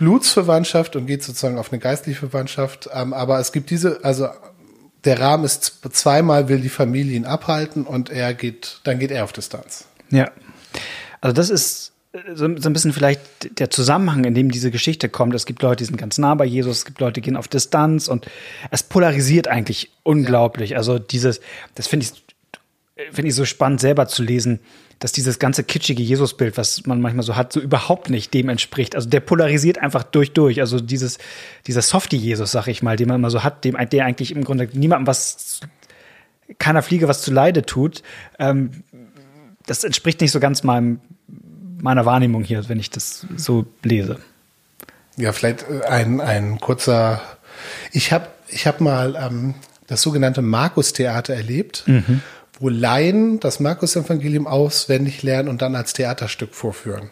Blutsverwandtschaft 0.00 0.96
und 0.96 1.06
geht 1.06 1.22
sozusagen 1.22 1.58
auf 1.58 1.72
eine 1.72 1.78
geistliche 1.78 2.18
Verwandtschaft. 2.20 2.88
Ähm, 2.92 3.12
aber 3.12 3.38
es 3.38 3.52
gibt 3.52 3.68
diese, 3.68 4.02
also 4.02 4.28
der 5.04 5.20
Rahmen 5.20 5.44
ist 5.44 5.80
zweimal 5.92 6.48
will 6.48 6.60
die 6.60 6.70
Familie 6.70 7.14
ihn 7.16 7.26
abhalten 7.26 7.84
und 7.84 8.08
er 8.08 8.32
geht, 8.32 8.80
dann 8.84 8.98
geht 8.98 9.10
er 9.10 9.24
auf 9.24 9.32
Distanz. 9.34 9.84
Ja. 10.08 10.30
Also 11.20 11.34
das 11.34 11.50
ist 11.50 11.92
so, 12.34 12.56
so 12.56 12.68
ein 12.68 12.72
bisschen 12.72 12.94
vielleicht 12.94 13.58
der 13.60 13.68
Zusammenhang, 13.68 14.24
in 14.24 14.34
dem 14.34 14.50
diese 14.50 14.70
Geschichte 14.70 15.10
kommt. 15.10 15.34
Es 15.34 15.44
gibt 15.44 15.60
Leute, 15.60 15.76
die 15.76 15.84
sind 15.84 15.98
ganz 15.98 16.16
nah 16.16 16.34
bei 16.34 16.46
Jesus, 16.46 16.78
es 16.78 16.84
gibt 16.86 17.00
Leute, 17.00 17.14
die 17.14 17.20
gehen 17.20 17.36
auf 17.36 17.46
Distanz 17.46 18.08
und 18.08 18.26
es 18.70 18.82
polarisiert 18.82 19.48
eigentlich 19.48 19.90
unglaublich. 20.02 20.70
Ja. 20.70 20.78
Also 20.78 20.98
dieses, 20.98 21.42
das 21.74 21.88
finde 21.88 22.06
ich, 22.06 23.04
finde 23.12 23.28
ich 23.28 23.34
so 23.34 23.44
spannend 23.44 23.82
selber 23.82 24.08
zu 24.08 24.22
lesen, 24.22 24.60
dass 25.00 25.12
dieses 25.12 25.38
ganze 25.38 25.64
kitschige 25.64 26.02
Jesusbild, 26.02 26.56
was 26.58 26.86
man 26.86 27.00
manchmal 27.00 27.24
so 27.24 27.34
hat, 27.34 27.52
so 27.54 27.60
überhaupt 27.60 28.10
nicht 28.10 28.32
dem 28.34 28.50
entspricht. 28.50 28.94
Also 28.94 29.08
der 29.08 29.20
polarisiert 29.20 29.78
einfach 29.78 30.04
durch 30.04 30.32
durch. 30.32 30.60
Also 30.60 30.78
dieses, 30.78 31.18
dieser 31.66 31.82
Softie-Jesus, 31.82 32.52
sag 32.52 32.68
ich 32.68 32.82
mal, 32.82 32.96
den 32.96 33.08
man 33.08 33.16
immer 33.16 33.30
so 33.30 33.42
hat, 33.42 33.64
dem, 33.64 33.76
der 33.90 34.04
eigentlich 34.04 34.30
im 34.30 34.44
Grunde 34.44 34.68
niemandem 34.72 35.06
was, 35.06 35.60
keiner 36.58 36.82
Fliege 36.82 37.08
was 37.08 37.22
zu 37.22 37.32
Leide 37.32 37.64
tut, 37.64 38.02
ähm, 38.38 38.84
das 39.66 39.84
entspricht 39.84 40.20
nicht 40.20 40.32
so 40.32 40.40
ganz 40.40 40.64
meinem, 40.64 41.00
meiner 41.80 42.04
Wahrnehmung 42.04 42.44
hier, 42.44 42.68
wenn 42.68 42.78
ich 42.78 42.90
das 42.90 43.26
so 43.36 43.66
lese. 43.82 44.18
Ja, 45.16 45.32
vielleicht 45.32 45.62
äh, 45.62 45.82
ein, 45.86 46.20
ein 46.20 46.60
kurzer. 46.60 47.22
Ich 47.92 48.12
habe 48.12 48.28
ich 48.48 48.66
hab 48.66 48.80
mal 48.82 49.16
ähm, 49.16 49.54
das 49.86 50.02
sogenannte 50.02 50.42
Markus-Theater 50.42 51.34
erlebt, 51.34 51.84
mhm. 51.86 52.20
Wo 52.60 52.68
Laien 52.68 53.40
das 53.40 53.58
Markus-Evangelium 53.58 54.46
auswendig 54.46 55.22
lernen 55.22 55.48
und 55.48 55.62
dann 55.62 55.74
als 55.74 55.94
Theaterstück 55.94 56.54
vorführen. 56.54 57.10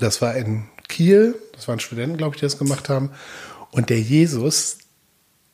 Das 0.00 0.20
war 0.20 0.34
in 0.34 0.64
Kiel, 0.88 1.36
das 1.52 1.68
waren 1.68 1.80
Studenten, 1.80 2.16
glaube 2.16 2.34
ich, 2.34 2.40
die 2.40 2.46
das 2.46 2.58
gemacht 2.58 2.88
haben. 2.88 3.10
Und 3.70 3.88
der 3.88 4.00
Jesus, 4.00 4.78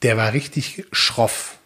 der 0.02 0.16
war 0.16 0.32
richtig 0.32 0.84
schroff. 0.90 1.58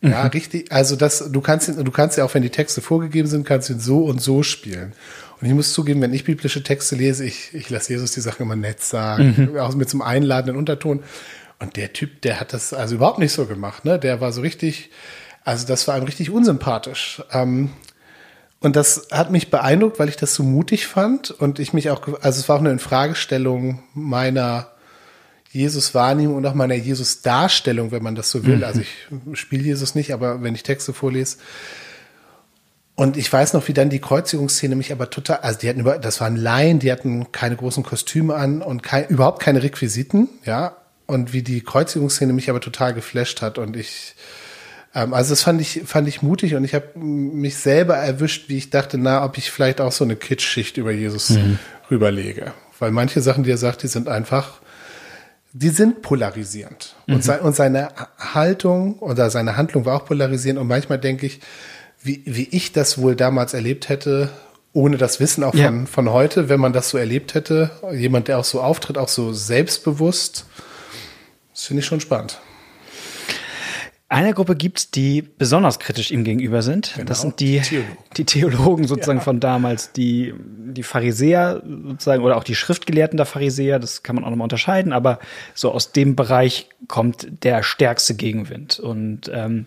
Ja, 0.00 0.24
mhm. 0.24 0.30
richtig. 0.30 0.70
Also 0.70 0.96
das, 0.96 1.30
du 1.32 1.40
kannst, 1.40 1.68
du 1.68 1.90
kannst 1.90 2.18
ja 2.18 2.24
auch, 2.24 2.34
wenn 2.34 2.42
die 2.42 2.50
Texte 2.50 2.80
vorgegeben 2.80 3.26
sind, 3.26 3.44
kannst 3.44 3.68
du 3.68 3.72
ihn 3.72 3.80
so 3.80 4.04
und 4.04 4.20
so 4.20 4.42
spielen. 4.42 4.92
Und 5.40 5.48
ich 5.48 5.54
muss 5.54 5.72
zugeben, 5.72 6.00
wenn 6.00 6.14
ich 6.14 6.24
biblische 6.24 6.62
Texte 6.62 6.94
lese, 6.94 7.24
ich, 7.24 7.54
ich 7.54 7.70
lasse 7.70 7.92
Jesus 7.92 8.12
die 8.12 8.20
Sachen 8.20 8.42
immer 8.42 8.56
nett 8.56 8.82
sagen, 8.82 9.50
mhm. 9.52 9.58
auch 9.58 9.74
mit 9.74 9.90
einem 9.92 10.02
einladenden 10.02 10.56
Unterton. 10.56 11.02
Und 11.58 11.76
der 11.76 11.92
Typ, 11.92 12.20
der 12.22 12.38
hat 12.38 12.52
das 12.52 12.72
also 12.72 12.96
überhaupt 12.96 13.18
nicht 13.18 13.32
so 13.32 13.46
gemacht, 13.46 13.84
ne? 13.84 13.98
Der 13.98 14.20
war 14.20 14.32
so 14.32 14.42
richtig, 14.42 14.90
also 15.44 15.66
das 15.66 15.86
war 15.86 15.96
ihm 15.96 16.04
richtig 16.04 16.30
unsympathisch. 16.30 17.22
Ähm, 17.30 17.70
und 18.60 18.76
das 18.76 19.08
hat 19.10 19.30
mich 19.30 19.50
beeindruckt, 19.50 19.98
weil 19.98 20.08
ich 20.08 20.16
das 20.16 20.34
so 20.34 20.42
mutig 20.42 20.86
fand 20.86 21.30
und 21.30 21.58
ich 21.58 21.74
mich 21.74 21.90
auch, 21.90 22.06
also 22.22 22.40
es 22.40 22.48
war 22.48 22.56
auch 22.56 22.60
eine 22.60 22.70
Infragestellung 22.70 23.82
meiner 23.92 24.68
Jesus-Wahrnehmung 25.50 26.36
und 26.36 26.46
auch 26.46 26.54
meiner 26.54 26.74
Jesus-Darstellung, 26.74 27.92
wenn 27.92 28.02
man 28.02 28.14
das 28.14 28.30
so 28.30 28.44
will. 28.46 28.56
Mhm. 28.56 28.64
Also 28.64 28.80
ich 28.80 29.38
spiele 29.38 29.62
Jesus 29.62 29.94
nicht, 29.94 30.12
aber 30.12 30.42
wenn 30.42 30.54
ich 30.54 30.62
Texte 30.62 30.92
vorlese. 30.92 31.36
Und 32.96 33.16
ich 33.16 33.32
weiß 33.32 33.52
noch, 33.52 33.66
wie 33.68 33.72
dann 33.72 33.90
die 33.90 34.00
Kreuzigungsszene 34.00 34.76
mich 34.76 34.92
aber 34.92 35.10
total, 35.10 35.38
also 35.38 35.58
die 35.58 35.68
hatten 35.68 35.80
über, 35.80 35.98
das 35.98 36.20
waren 36.20 36.36
Laien, 36.36 36.78
die 36.78 36.90
hatten 36.90 37.32
keine 37.32 37.56
großen 37.56 37.82
Kostüme 37.82 38.34
an 38.34 38.62
und 38.62 38.82
kein, 38.82 39.08
überhaupt 39.08 39.42
keine 39.42 39.62
Requisiten, 39.62 40.28
ja. 40.44 40.76
Und 41.06 41.32
wie 41.32 41.42
die 41.42 41.60
Kreuzigungsszene 41.60 42.32
mich 42.32 42.48
aber 42.48 42.60
total 42.60 42.94
geflasht 42.94 43.42
hat 43.42 43.58
und 43.58 43.76
ich, 43.76 44.14
also 44.94 45.30
das 45.30 45.42
fand 45.42 45.60
ich, 45.60 45.82
fand 45.84 46.08
ich 46.08 46.22
mutig 46.22 46.54
und 46.54 46.64
ich 46.64 46.74
habe 46.74 46.96
mich 46.96 47.56
selber 47.56 47.96
erwischt, 47.96 48.48
wie 48.48 48.56
ich 48.56 48.70
dachte, 48.70 48.96
na, 48.96 49.24
ob 49.24 49.36
ich 49.36 49.50
vielleicht 49.50 49.80
auch 49.80 49.92
so 49.92 50.04
eine 50.04 50.16
Kitschschicht 50.16 50.76
über 50.76 50.92
Jesus 50.92 51.30
mhm. 51.30 51.58
rüberlege. 51.90 52.52
Weil 52.78 52.92
manche 52.92 53.20
Sachen, 53.20 53.44
die 53.44 53.50
er 53.50 53.58
sagt, 53.58 53.82
die 53.82 53.88
sind 53.88 54.08
einfach 54.08 54.60
die 55.56 55.68
sind 55.68 56.02
polarisierend. 56.02 56.96
Mhm. 57.06 57.14
Und, 57.14 57.24
se 57.24 57.40
und, 57.40 57.56
seine 57.56 57.90
Haltung 58.18 58.98
oder 58.98 59.30
seine 59.30 59.56
Handlung 59.56 59.86
war 59.86 59.96
auch 59.96 60.04
polarisierend. 60.04 60.60
Und 60.60 60.66
manchmal 60.66 60.98
denke 60.98 61.26
ich, 61.26 61.40
wie, 62.02 62.22
wie 62.26 62.48
ich 62.50 62.72
das 62.72 62.98
wohl 62.98 63.14
damals 63.14 63.54
erlebt 63.54 63.88
hätte, 63.88 64.30
ohne 64.72 64.96
das 64.96 65.20
Wissen 65.20 65.44
auch 65.44 65.54
ja. 65.54 65.66
von, 65.66 65.86
von 65.86 66.10
heute, 66.10 66.48
wenn 66.48 66.58
man 66.58 66.72
das 66.72 66.90
so 66.90 66.98
erlebt 66.98 67.34
hätte, 67.34 67.70
jemand, 67.92 68.26
der 68.26 68.40
auch 68.40 68.44
so 68.44 68.60
auftritt, 68.60 68.98
auch 68.98 69.08
so 69.08 69.32
selbstbewusst, 69.32 70.44
das 71.52 71.64
finde 71.64 71.80
ich 71.80 71.86
schon 71.86 72.00
spannend. 72.00 72.40
Eine 74.14 74.32
Gruppe 74.32 74.54
gibt, 74.54 74.94
die 74.94 75.22
besonders 75.22 75.80
kritisch 75.80 76.12
ihm 76.12 76.22
gegenüber 76.22 76.62
sind. 76.62 76.92
Genau, 76.94 77.08
das 77.08 77.22
sind 77.22 77.40
die 77.40 77.60
Theologen, 77.60 77.96
die 78.16 78.24
Theologen 78.24 78.86
sozusagen 78.86 79.18
ja. 79.18 79.24
von 79.24 79.40
damals, 79.40 79.90
die, 79.90 80.32
die 80.38 80.84
Pharisäer 80.84 81.64
sozusagen 81.64 82.22
oder 82.22 82.36
auch 82.36 82.44
die 82.44 82.54
Schriftgelehrten 82.54 83.16
der 83.16 83.26
Pharisäer, 83.26 83.80
das 83.80 84.04
kann 84.04 84.14
man 84.14 84.24
auch 84.24 84.30
nochmal 84.30 84.44
unterscheiden, 84.44 84.92
aber 84.92 85.18
so 85.52 85.72
aus 85.72 85.90
dem 85.90 86.14
Bereich 86.14 86.68
kommt 86.86 87.26
der 87.42 87.64
stärkste 87.64 88.14
Gegenwind. 88.14 88.78
Und, 88.78 89.28
ähm, 89.34 89.66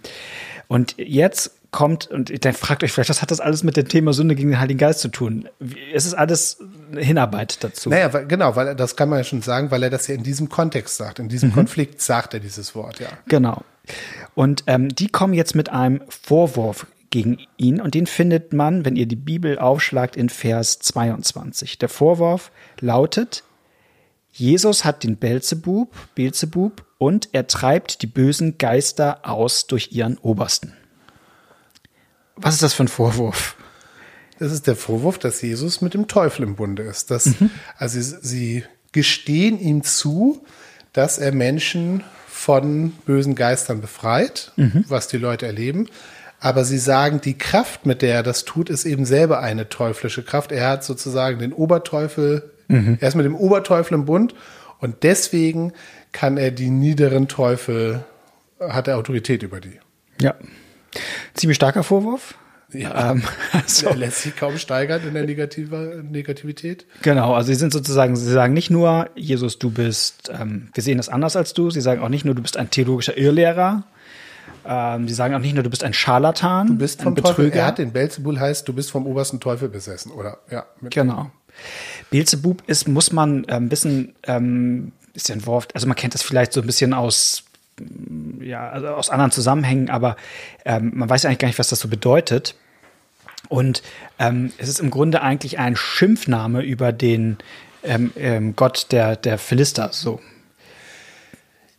und 0.70 0.96
jetzt 0.98 1.52
kommt, 1.72 2.08
und 2.08 2.46
dann 2.46 2.54
fragt 2.54 2.86
euch 2.86 2.94
vielleicht, 2.94 3.10
was 3.10 3.22
hat 3.22 3.32
das 3.32 3.42
alles 3.42 3.64
mit 3.64 3.76
dem 3.76 3.90
Thema 3.90 4.14
Sünde 4.14 4.34
gegen 4.36 4.52
den 4.52 4.62
Heiligen 4.62 4.80
Geist 4.80 5.02
zu 5.02 5.10
tun? 5.10 5.50
Es 5.94 6.06
ist 6.06 6.14
alles 6.14 6.60
Hinarbeit 6.96 7.62
dazu. 7.66 7.90
Naja, 7.90 8.14
weil, 8.14 8.28
genau, 8.28 8.56
weil 8.56 8.78
das 8.78 8.96
kann 8.96 9.10
man 9.10 9.20
ja 9.20 9.24
schon 9.26 9.42
sagen, 9.42 9.72
weil 9.72 9.84
er 9.84 9.90
das 9.90 10.08
ja 10.08 10.16
in 10.16 10.24
diesem 10.24 10.48
Kontext 10.48 10.96
sagt, 10.96 11.20
in 11.20 11.28
diesem 11.28 11.50
mhm. 11.50 11.56
Konflikt 11.56 12.02
sagt 12.02 12.34
er 12.34 12.40
dieses 12.40 12.76
Wort, 12.76 13.02
ja. 13.02 13.10
Genau. 13.28 13.66
Und 14.36 14.64
ähm, 14.68 14.90
die 14.90 15.08
kommen 15.08 15.34
jetzt 15.34 15.56
mit 15.56 15.70
einem 15.70 16.02
Vorwurf 16.10 16.88
gegen 17.10 17.38
ihn 17.58 17.80
und 17.80 17.96
den 17.96 18.06
findet 18.06 18.54
man, 18.54 18.86
wenn 18.86 18.96
ihr 18.96 19.06
die 19.06 19.16
Bibel 19.16 19.58
aufschlagt, 19.60 20.16
in 20.16 20.30
Vers 20.30 20.80
22. 20.80 21.78
Der 21.78 21.90
Vorwurf 21.90 22.52
lautet, 22.80 23.44
Jesus 24.32 24.86
hat 24.86 25.04
den 25.04 25.18
Belzebub, 25.18 25.96
Beelzebub 26.16 26.86
und 26.98 27.30
er 27.32 27.48
treibt 27.48 28.02
die 28.02 28.08
bösen 28.08 28.58
Geister 28.58 29.20
aus 29.24 29.68
durch 29.68 29.92
ihren 29.94 30.18
Obersten. 30.18 30.74
Was 32.36 32.56
ist 32.56 32.64
das 32.64 32.74
für 32.74 32.84
ein 32.84 32.88
Vorwurf? 32.88 33.56
Das 34.40 34.52
ist 34.52 34.68
der 34.68 34.76
Vorwurf, 34.76 35.18
dass 35.18 35.42
Jesus 35.42 35.82
mit 35.82 35.96
dem 35.96 36.08
Teufel 36.08 36.44
im 36.44 36.56
Bunde 36.56 36.84
ist. 36.84 37.10
Dass, 37.10 37.26
mhm. 37.26 37.50
Also 37.78 38.00
sie 38.00 38.64
gestehen 38.92 39.60
ihm 39.60 39.84
zu, 39.84 40.46
dass 40.94 41.18
er 41.18 41.32
Menschen 41.32 42.04
von 42.48 42.92
bösen 43.06 43.36
Geistern 43.36 43.82
befreit, 43.82 44.54
mhm. 44.56 44.86
was 44.88 45.10
die 45.10 45.18
Leute 45.18 45.46
erleben. 45.46 45.90
Aber 46.40 46.64
sie 46.64 46.78
sagen, 46.78 47.20
die 47.20 47.38
Kraft, 47.38 47.86
mit 47.86 48.02
der 48.02 48.16
er 48.16 48.24
das 48.24 48.46
tut, 48.46 48.70
ist 48.70 48.86
eben 48.86 49.04
selber 49.04 49.42
eine 49.42 49.68
teuflische 49.68 50.24
Kraft. 50.24 50.54
Er 50.54 50.70
hat 50.70 50.86
sozusagen 50.86 51.40
den 51.40 51.52
Oberteufel, 51.52 52.50
mhm. 52.70 53.00
er 53.02 53.08
ist 53.10 53.16
mit 53.16 53.26
dem 53.26 53.36
Oberteufel 53.36 53.96
im 53.96 54.06
Bund 54.06 54.34
und 54.80 55.04
deswegen 55.04 55.74
kann 56.14 56.38
er 56.38 56.52
die 56.52 56.70
niederen 56.70 57.28
Teufel, 57.28 58.06
hat 58.62 58.88
er 58.88 58.96
Autorität 58.96 59.44
über 59.44 59.60
die. 59.60 59.82
Ja. 60.22 60.34
Ziemlich 61.34 61.58
starker 61.58 61.84
Vorwurf. 61.84 62.36
Ja, 62.74 63.12
ähm, 63.12 63.24
also, 63.54 63.94
lässt 63.94 64.24
sich 64.24 64.36
kaum 64.36 64.58
steigern 64.58 65.02
in 65.08 65.14
der 65.14 65.26
Negative, 65.26 66.04
Negativität. 66.10 66.86
Genau, 67.02 67.34
also 67.34 67.48
sie 67.48 67.56
sind 67.56 67.72
sozusagen, 67.72 68.16
sie 68.16 68.32
sagen 68.32 68.54
nicht 68.54 68.70
nur, 68.70 69.10
Jesus, 69.16 69.58
du 69.58 69.70
bist, 69.72 70.30
ähm, 70.38 70.70
wir 70.74 70.84
sehen 70.84 70.98
das 70.98 71.10
anders 71.10 71.36
als 71.36 71.54
du, 71.54 71.70
sie 71.70 71.82
sagen 71.82 72.02
auch 72.02 72.10
nicht 72.10 72.26
nur, 72.26 72.36
du 72.36 72.42
bist 72.42 72.58
ein 72.58 72.70
theologischer 72.70 73.18
Irrlehrer, 73.18 73.84
ähm, 74.66 75.08
sie 75.08 75.14
sagen 75.14 75.34
auch 75.34 75.40
nicht 75.40 75.54
nur, 75.54 75.64
du 75.64 75.70
bist 75.70 75.84
ein 75.84 75.94
Scharlatan, 75.94 76.68
du 76.68 76.78
bist 76.78 77.02
vom 77.02 77.14
Betrüger. 77.14 77.36
Teufel, 77.36 77.52
er 77.54 77.66
hat 77.66 77.78
den 77.78 77.94
Belzebul 77.94 78.40
heißt, 78.40 78.68
du 78.68 78.74
bist 78.74 78.92
vom 78.92 79.08
obersten 79.08 79.40
Teufel 79.40 79.70
besessen, 79.70 80.12
oder? 80.12 80.40
Ja. 80.52 80.66
Genau. 80.90 81.32
Beelzebub 82.10 82.64
ist, 82.68 82.88
muss 82.88 83.12
man 83.12 83.46
ein 83.46 83.70
bisschen, 83.70 84.14
ähm, 84.24 84.92
ist 85.14 85.30
ja 85.30 85.36
ein 85.36 85.46
Wort, 85.46 85.74
also 85.74 85.88
man 85.88 85.96
kennt 85.96 86.14
das 86.14 86.22
vielleicht 86.22 86.54
so 86.54 86.62
ein 86.62 86.68
bisschen 86.68 86.94
aus 86.94 87.44
ja, 88.42 88.70
also 88.70 88.88
aus 88.88 89.10
anderen 89.10 89.32
Zusammenhängen, 89.32 89.90
aber 89.90 90.16
ähm, 90.66 90.92
man 90.96 91.10
weiß 91.10 91.26
eigentlich 91.26 91.40
gar 91.40 91.48
nicht, 91.48 91.60
was 91.60 91.70
das 91.70 91.80
so 91.80 91.88
bedeutet. 91.88 92.56
Und 93.50 93.84
ähm, 94.20 94.52
es 94.58 94.68
ist 94.68 94.80
im 94.80 94.90
Grunde 94.90 95.22
eigentlich 95.22 95.60
ein 95.60 95.76
Schimpfname 95.76 96.62
über 96.62 96.92
den 96.92 97.38
ähm, 97.84 98.12
ähm, 98.16 98.56
Gott 98.56 98.88
der, 98.92 99.16
der 99.16 99.38
Philister, 99.38 99.90
so. 99.92 100.20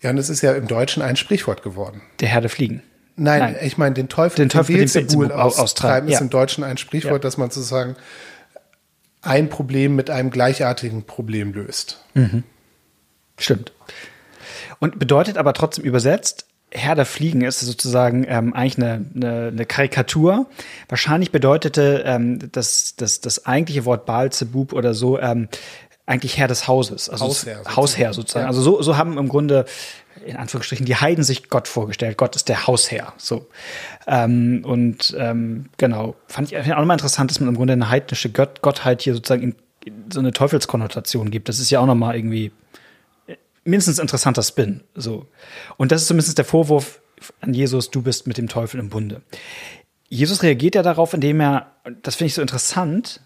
Ja, 0.01 0.11
und 0.11 0.19
es 0.19 0.29
ist 0.29 0.43
ja 0.43 0.53
im 0.53 0.69
Deutschen 0.69 1.03
ein 1.03 1.17
Sprichwort 1.17 1.63
geworden. 1.63 2.03
Der 2.21 2.29
Herr 2.29 2.41
der 2.41 2.51
Fliegen. 2.51 2.83
Nein, 3.17 3.41
Nein, 3.41 3.57
ich 3.63 3.77
meine, 3.77 3.95
den 3.95 4.09
Teufel, 4.09 4.37
den 4.37 4.49
Teufel 4.49 4.77
den 4.77 4.89
Beelzebul 4.91 5.33
aus, 5.33 5.59
austreiben, 5.59 6.09
ja. 6.09 6.15
ist 6.15 6.21
im 6.21 6.31
Deutschen 6.31 6.63
ein 6.63 6.79
Sprichwort, 6.79 7.15
ja. 7.15 7.19
dass 7.19 7.37
man 7.37 7.51
sozusagen 7.51 7.97
ein 9.23 9.49
Problem 9.49 9.97
mit 9.97 10.09
einem 10.09 10.31
gleichartigen 10.31 11.03
Problem 11.03 11.53
löst. 11.53 12.05
Mhm. 12.15 12.45
Stimmt. 13.37 13.73
Und 14.79 14.99
bedeutet 14.99 15.39
aber 15.39 15.53
trotzdem 15.53 15.85
übersetzt, 15.85 16.47
Herr 16.71 16.95
der 16.95 17.07
Fliegen 17.07 17.41
ist 17.43 17.61
sozusagen 17.61 18.27
ähm, 18.29 18.53
eigentlich 18.53 18.77
eine, 18.77 19.07
eine, 19.15 19.49
eine 19.49 19.67
Karikatur. 19.67 20.47
Wahrscheinlich 20.89 21.33
bedeutete 21.33 22.03
ähm, 22.05 22.51
das, 22.53 22.95
das, 22.97 23.21
das 23.23 23.47
eigentliche 23.47 23.87
Wort 23.87 24.05
Baalzebub 24.05 24.75
oder 24.75 24.93
so 24.93 25.19
ähm, 25.19 25.49
eigentlich 26.05 26.37
Herr 26.39 26.49
des 26.49 26.69
Hauses, 26.69 27.09
also 27.09 27.27
Hausherr 27.27 27.57
sozusagen. 27.57 27.77
Hausherr 27.77 28.13
sozusagen. 28.13 28.45
Ja. 28.45 28.49
Also 28.49 28.63
so, 28.63 28.83
so 28.83 28.97
haben 28.97 29.19
im 29.19 29.29
Grunde 29.29 29.65
in 30.27 30.37
Anführungsstrichen 30.37 30.85
die 30.85 30.97
Heiden 30.97 31.25
sich 31.25 31.49
Gott 31.49 31.69
vorgestellt. 31.69 32.19
Gott 32.19 32.37
ist 32.37 32.49
der 32.49 32.67
Hausherr. 32.67 33.15
So 33.17 33.47
ähm, 34.07 34.63
und 34.65 35.15
ähm, 35.19 35.67
genau 35.79 36.17
fand 36.27 36.53
ich, 36.53 36.59
auch 36.59 36.67
nochmal 36.67 36.97
interessant, 36.97 37.31
dass 37.31 37.41
man 37.41 37.49
im 37.49 37.57
Grunde 37.57 37.75
eine 37.75 37.89
heidnische 37.89 38.31
Gott, 38.31 38.61
Gottheit 38.61 39.03
hier 39.03 39.15
sozusagen 39.15 39.43
in, 39.43 39.55
in 39.85 40.11
so 40.11 40.21
eine 40.21 40.33
Teufelskonnotation 40.33 41.31
gibt. 41.31 41.49
Das 41.49 41.61
ist 41.61 41.71
ja 41.71 41.81
auch 41.81 41.87
nochmal 41.87 42.17
irgendwie 42.17 42.53
mindestens 43.69 43.99
interessanter 43.99 44.43
Spin. 44.43 44.83
So. 44.95 45.27
Und 45.77 45.93
das 45.93 46.03
ist 46.03 46.09
zumindest 46.09 46.39
der 46.39 46.45
Vorwurf 46.45 47.01
an 47.41 47.55
Jesus, 47.55 47.91
du 47.91 48.03
bist 48.03 48.27
mit 48.27 48.39
dem 48.39 48.49
Teufel 48.49 48.81
im 48.81 48.89
Bunde. 48.89 49.23
Jesus 50.09 50.43
reagiert 50.43 50.75
ja 50.75 50.83
darauf, 50.83 51.15
indem 51.15 51.41
er, 51.41 51.73
das 52.03 52.17
finde 52.17 52.29
ich 52.29 52.35
so 52.35 52.43
interessant, 52.43 53.21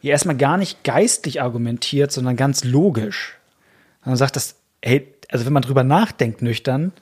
hier 0.00 0.12
erstmal 0.12 0.36
gar 0.36 0.56
nicht 0.56 0.82
geistlich 0.84 1.42
argumentiert, 1.42 2.10
sondern 2.10 2.36
ganz 2.36 2.64
logisch. 2.64 3.38
Und 4.04 4.16
sagt 4.16 4.36
das, 4.36 4.56
hey, 4.82 5.14
also 5.30 5.46
wenn 5.46 5.52
man 5.52 5.62
drüber 5.62 5.84
nachdenkt 5.84 6.42
nüchtern, 6.42 6.92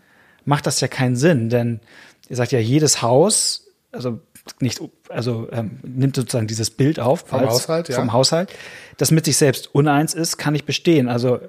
macht 0.45 0.67
das 0.67 0.81
ja 0.81 0.89
keinen 0.89 1.17
Sinn, 1.17 1.49
denn 1.49 1.81
er 2.29 2.37
sagt 2.37 2.53
ja, 2.53 2.59
jedes 2.59 3.03
Haus, 3.03 3.69
also 3.93 4.21
nicht, 4.61 4.81
also 5.09 5.49
ähm, 5.53 5.79
nimmt 5.83 6.17
sozusagen 6.17 6.47
dieses 6.47 6.71
Bild 6.71 7.01
auf 7.01 7.25
vom 7.27 7.41
Haushalt, 7.41 7.89
ja. 7.89 7.97
vom 7.97 8.13
Haushalt, 8.13 8.53
das 8.97 9.11
mit 9.11 9.25
sich 9.25 9.37
selbst 9.37 9.75
uneins 9.75 10.15
ist, 10.15 10.37
kann 10.37 10.55
ich 10.55 10.65
bestehen. 10.65 11.09
Also, 11.09 11.41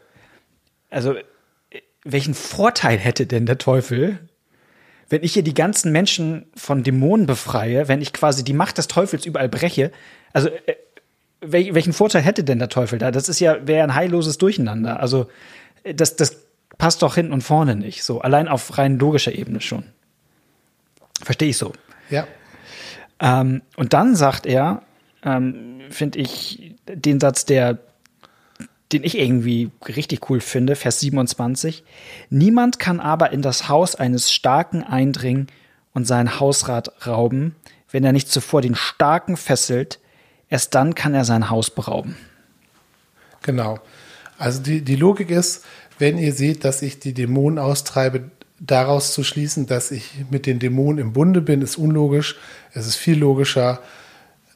also 0.92 1.16
welchen 2.04 2.36
Vorteil 2.36 2.98
hätte 2.98 3.26
denn 3.26 3.48
der 3.48 3.58
Teufel, 3.58 4.20
wenn 5.10 5.24
ich 5.24 5.34
hier 5.34 5.44
die 5.44 5.54
ganzen 5.54 5.92
Menschen 5.92 6.46
von 6.56 6.84
Dämonen 6.84 7.26
befreie, 7.26 7.88
wenn 7.88 8.02
ich 8.02 8.14
quasi 8.14 8.44
die 8.44 8.54
Macht 8.54 8.78
des 8.78 8.88
Teufels 8.88 9.26
überall 9.26 9.50
breche? 9.50 9.92
Also 10.34 10.50
äh, 10.50 10.76
welchen 11.42 11.94
Vorteil 11.94 12.22
hätte 12.22 12.44
denn 12.44 12.60
der 12.60 12.70
Teufel 12.70 13.00
da? 13.00 13.10
Das 13.10 13.28
ist 13.28 13.40
ja 13.40 13.68
wäre 13.68 13.84
ein 13.84 13.96
heilloses 13.96 14.38
Durcheinander. 14.38 15.00
Also 15.00 15.28
das, 15.84 16.16
das 16.16 16.38
passt 16.78 17.02
doch 17.02 17.16
hinten 17.16 17.34
und 17.34 17.42
vorne 17.42 17.76
nicht. 17.76 18.04
So 18.04 18.22
allein 18.22 18.48
auf 18.48 18.78
rein 18.78 19.00
logischer 19.00 19.34
Ebene 19.34 19.60
schon. 19.60 19.86
Verstehe 21.24 21.50
ich 21.50 21.58
so. 21.58 21.74
Ja. 22.10 22.28
Ähm, 23.20 23.62
und 23.76 23.94
dann 23.94 24.16
sagt 24.16 24.46
er, 24.46 24.84
ähm, 25.24 25.82
finde 25.90 26.20
ich 26.20 26.76
den 26.88 27.20
Satz, 27.20 27.46
der, 27.46 27.78
den 28.94 29.04
ich 29.04 29.18
irgendwie 29.18 29.72
richtig 29.88 30.30
cool 30.30 30.40
finde, 30.40 30.76
Vers 30.76 31.00
27. 31.00 31.84
Niemand 32.30 32.80
kann 32.80 33.00
aber 33.00 33.32
in 33.32 33.42
das 33.42 33.70
Haus 33.70 33.96
eines 33.96 34.32
Starken 34.32 34.84
eindringen 34.84 35.48
und 35.94 36.06
sein 36.06 36.40
Hausrat 36.40 37.08
rauben, 37.08 37.56
wenn 37.92 38.04
er 38.04 38.12
nicht 38.12 38.30
zuvor 38.30 38.62
den 38.62 38.76
Starken 38.76 39.38
fesselt, 39.38 40.00
erst 40.50 40.76
dann 40.76 40.96
kann 40.96 41.14
er 41.14 41.26
sein 41.26 41.50
Haus 41.50 41.70
berauben. 41.70 42.16
Genau. 43.42 43.80
Also 44.38 44.62
die, 44.62 44.82
die 44.82 44.96
Logik 44.96 45.30
ist, 45.30 45.66
wenn 46.00 46.18
ihr 46.18 46.34
seht, 46.34 46.64
dass 46.64 46.82
ich 46.82 47.00
die 47.00 47.14
Dämonen 47.14 47.60
austreibe, 47.60 48.32
daraus 48.60 49.14
zu 49.14 49.24
schließen, 49.24 49.66
dass 49.66 49.92
ich 49.92 50.12
mit 50.30 50.46
den 50.46 50.60
Dämonen 50.60 51.00
im 51.00 51.14
Bunde 51.14 51.42
bin, 51.42 51.62
ist 51.62 51.78
unlogisch. 51.78 52.38
Es 52.74 52.86
ist 52.86 52.96
viel 52.96 53.18
logischer, 53.18 53.82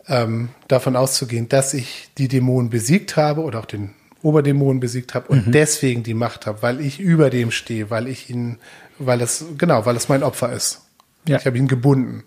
ähm, 0.08 0.50
davon 0.68 0.96
auszugehen, 0.96 1.50
dass 1.50 1.74
ich 1.74 2.10
die 2.18 2.28
Dämonen 2.28 2.70
besiegt 2.70 3.18
habe 3.18 3.42
oder 3.42 3.60
auch 3.60 3.66
den 3.66 3.92
Oberdämonen 4.26 4.80
besiegt 4.80 5.14
habe 5.14 5.28
und 5.28 5.48
mhm. 5.48 5.52
deswegen 5.52 6.04
die 6.04 6.16
Macht 6.16 6.48
habe, 6.48 6.62
weil 6.62 6.82
ich 6.82 7.00
über 7.00 7.30
dem 7.30 7.52
stehe, 7.52 7.90
weil 7.90 8.08
ich 8.08 8.30
ihn, 8.30 8.58
weil 8.98 9.22
es, 9.22 9.46
genau, 9.58 9.86
weil 9.86 9.96
es 9.96 10.10
mein 10.10 10.24
Opfer 10.24 10.52
ist. 10.52 10.82
Ja. 11.28 11.38
Ich 11.38 11.46
habe 11.46 11.58
ihn 11.58 11.68
gebunden. 11.68 12.24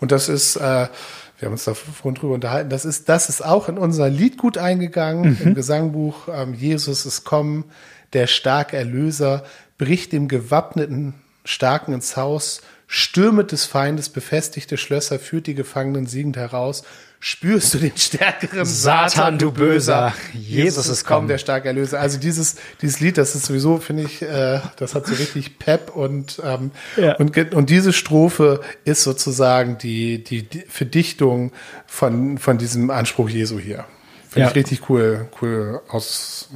Und 0.00 0.12
das 0.12 0.28
ist, 0.28 0.56
äh, 0.56 0.60
wir 0.60 1.46
haben 1.46 1.52
uns 1.52 1.64
da 1.64 1.74
vorhin 1.74 2.14
drüber 2.14 2.34
unterhalten, 2.34 2.70
das 2.70 2.84
ist, 2.84 3.08
das 3.08 3.28
ist 3.28 3.44
auch 3.44 3.68
in 3.68 3.78
unser 3.78 4.08
Lied 4.08 4.36
gut 4.36 4.58
eingegangen, 4.58 5.38
mhm. 5.38 5.48
im 5.48 5.54
Gesangbuch, 5.54 6.28
ähm, 6.28 6.54
Jesus 6.54 7.06
ist 7.06 7.24
kommen, 7.24 7.64
der 8.12 8.26
starke 8.26 8.76
Erlöser, 8.76 9.44
bricht 9.76 10.12
dem 10.12 10.28
gewappneten 10.28 11.14
Starken 11.44 11.94
ins 11.94 12.16
Haus, 12.16 12.62
stürmet 12.88 13.52
des 13.52 13.64
Feindes 13.64 14.08
befestigte 14.08 14.76
Schlösser, 14.76 15.18
führt 15.18 15.46
die 15.46 15.54
Gefangenen 15.54 16.06
siegend 16.06 16.36
heraus. 16.36 16.82
Spürst 17.20 17.74
du 17.74 17.78
den 17.78 17.96
stärkeren 17.96 18.64
Satan, 18.64 19.10
Satan 19.10 19.38
du 19.38 19.50
Böser, 19.50 20.14
Jesus, 20.32 20.86
ist 20.86 21.04
kommen, 21.04 21.26
der 21.26 21.38
starke 21.38 21.66
Erlöser. 21.66 21.98
Also 21.98 22.16
dieses 22.18 22.56
dieses 22.80 23.00
Lied, 23.00 23.18
das 23.18 23.34
ist 23.34 23.46
sowieso, 23.46 23.78
finde 23.78 24.04
ich, 24.04 24.22
äh, 24.22 24.60
das 24.76 24.94
hat 24.94 25.06
so 25.08 25.14
richtig 25.14 25.58
Pep 25.58 25.96
und 25.96 26.40
ähm, 26.44 26.70
ja. 26.96 27.16
und 27.16 27.36
und 27.54 27.70
diese 27.70 27.92
Strophe 27.92 28.60
ist 28.84 29.02
sozusagen 29.02 29.78
die 29.78 30.22
die, 30.22 30.44
die 30.44 30.60
Verdichtung 30.68 31.52
von 31.88 32.38
von 32.38 32.56
diesem 32.56 32.90
Anspruch 32.90 33.28
Jesu 33.28 33.58
hier. 33.58 33.84
Finde 34.28 34.40
ja. 34.40 34.48
ich 34.50 34.54
richtig 34.54 34.88
cool 34.88 35.28
cool 35.42 35.80
aus 35.88 36.50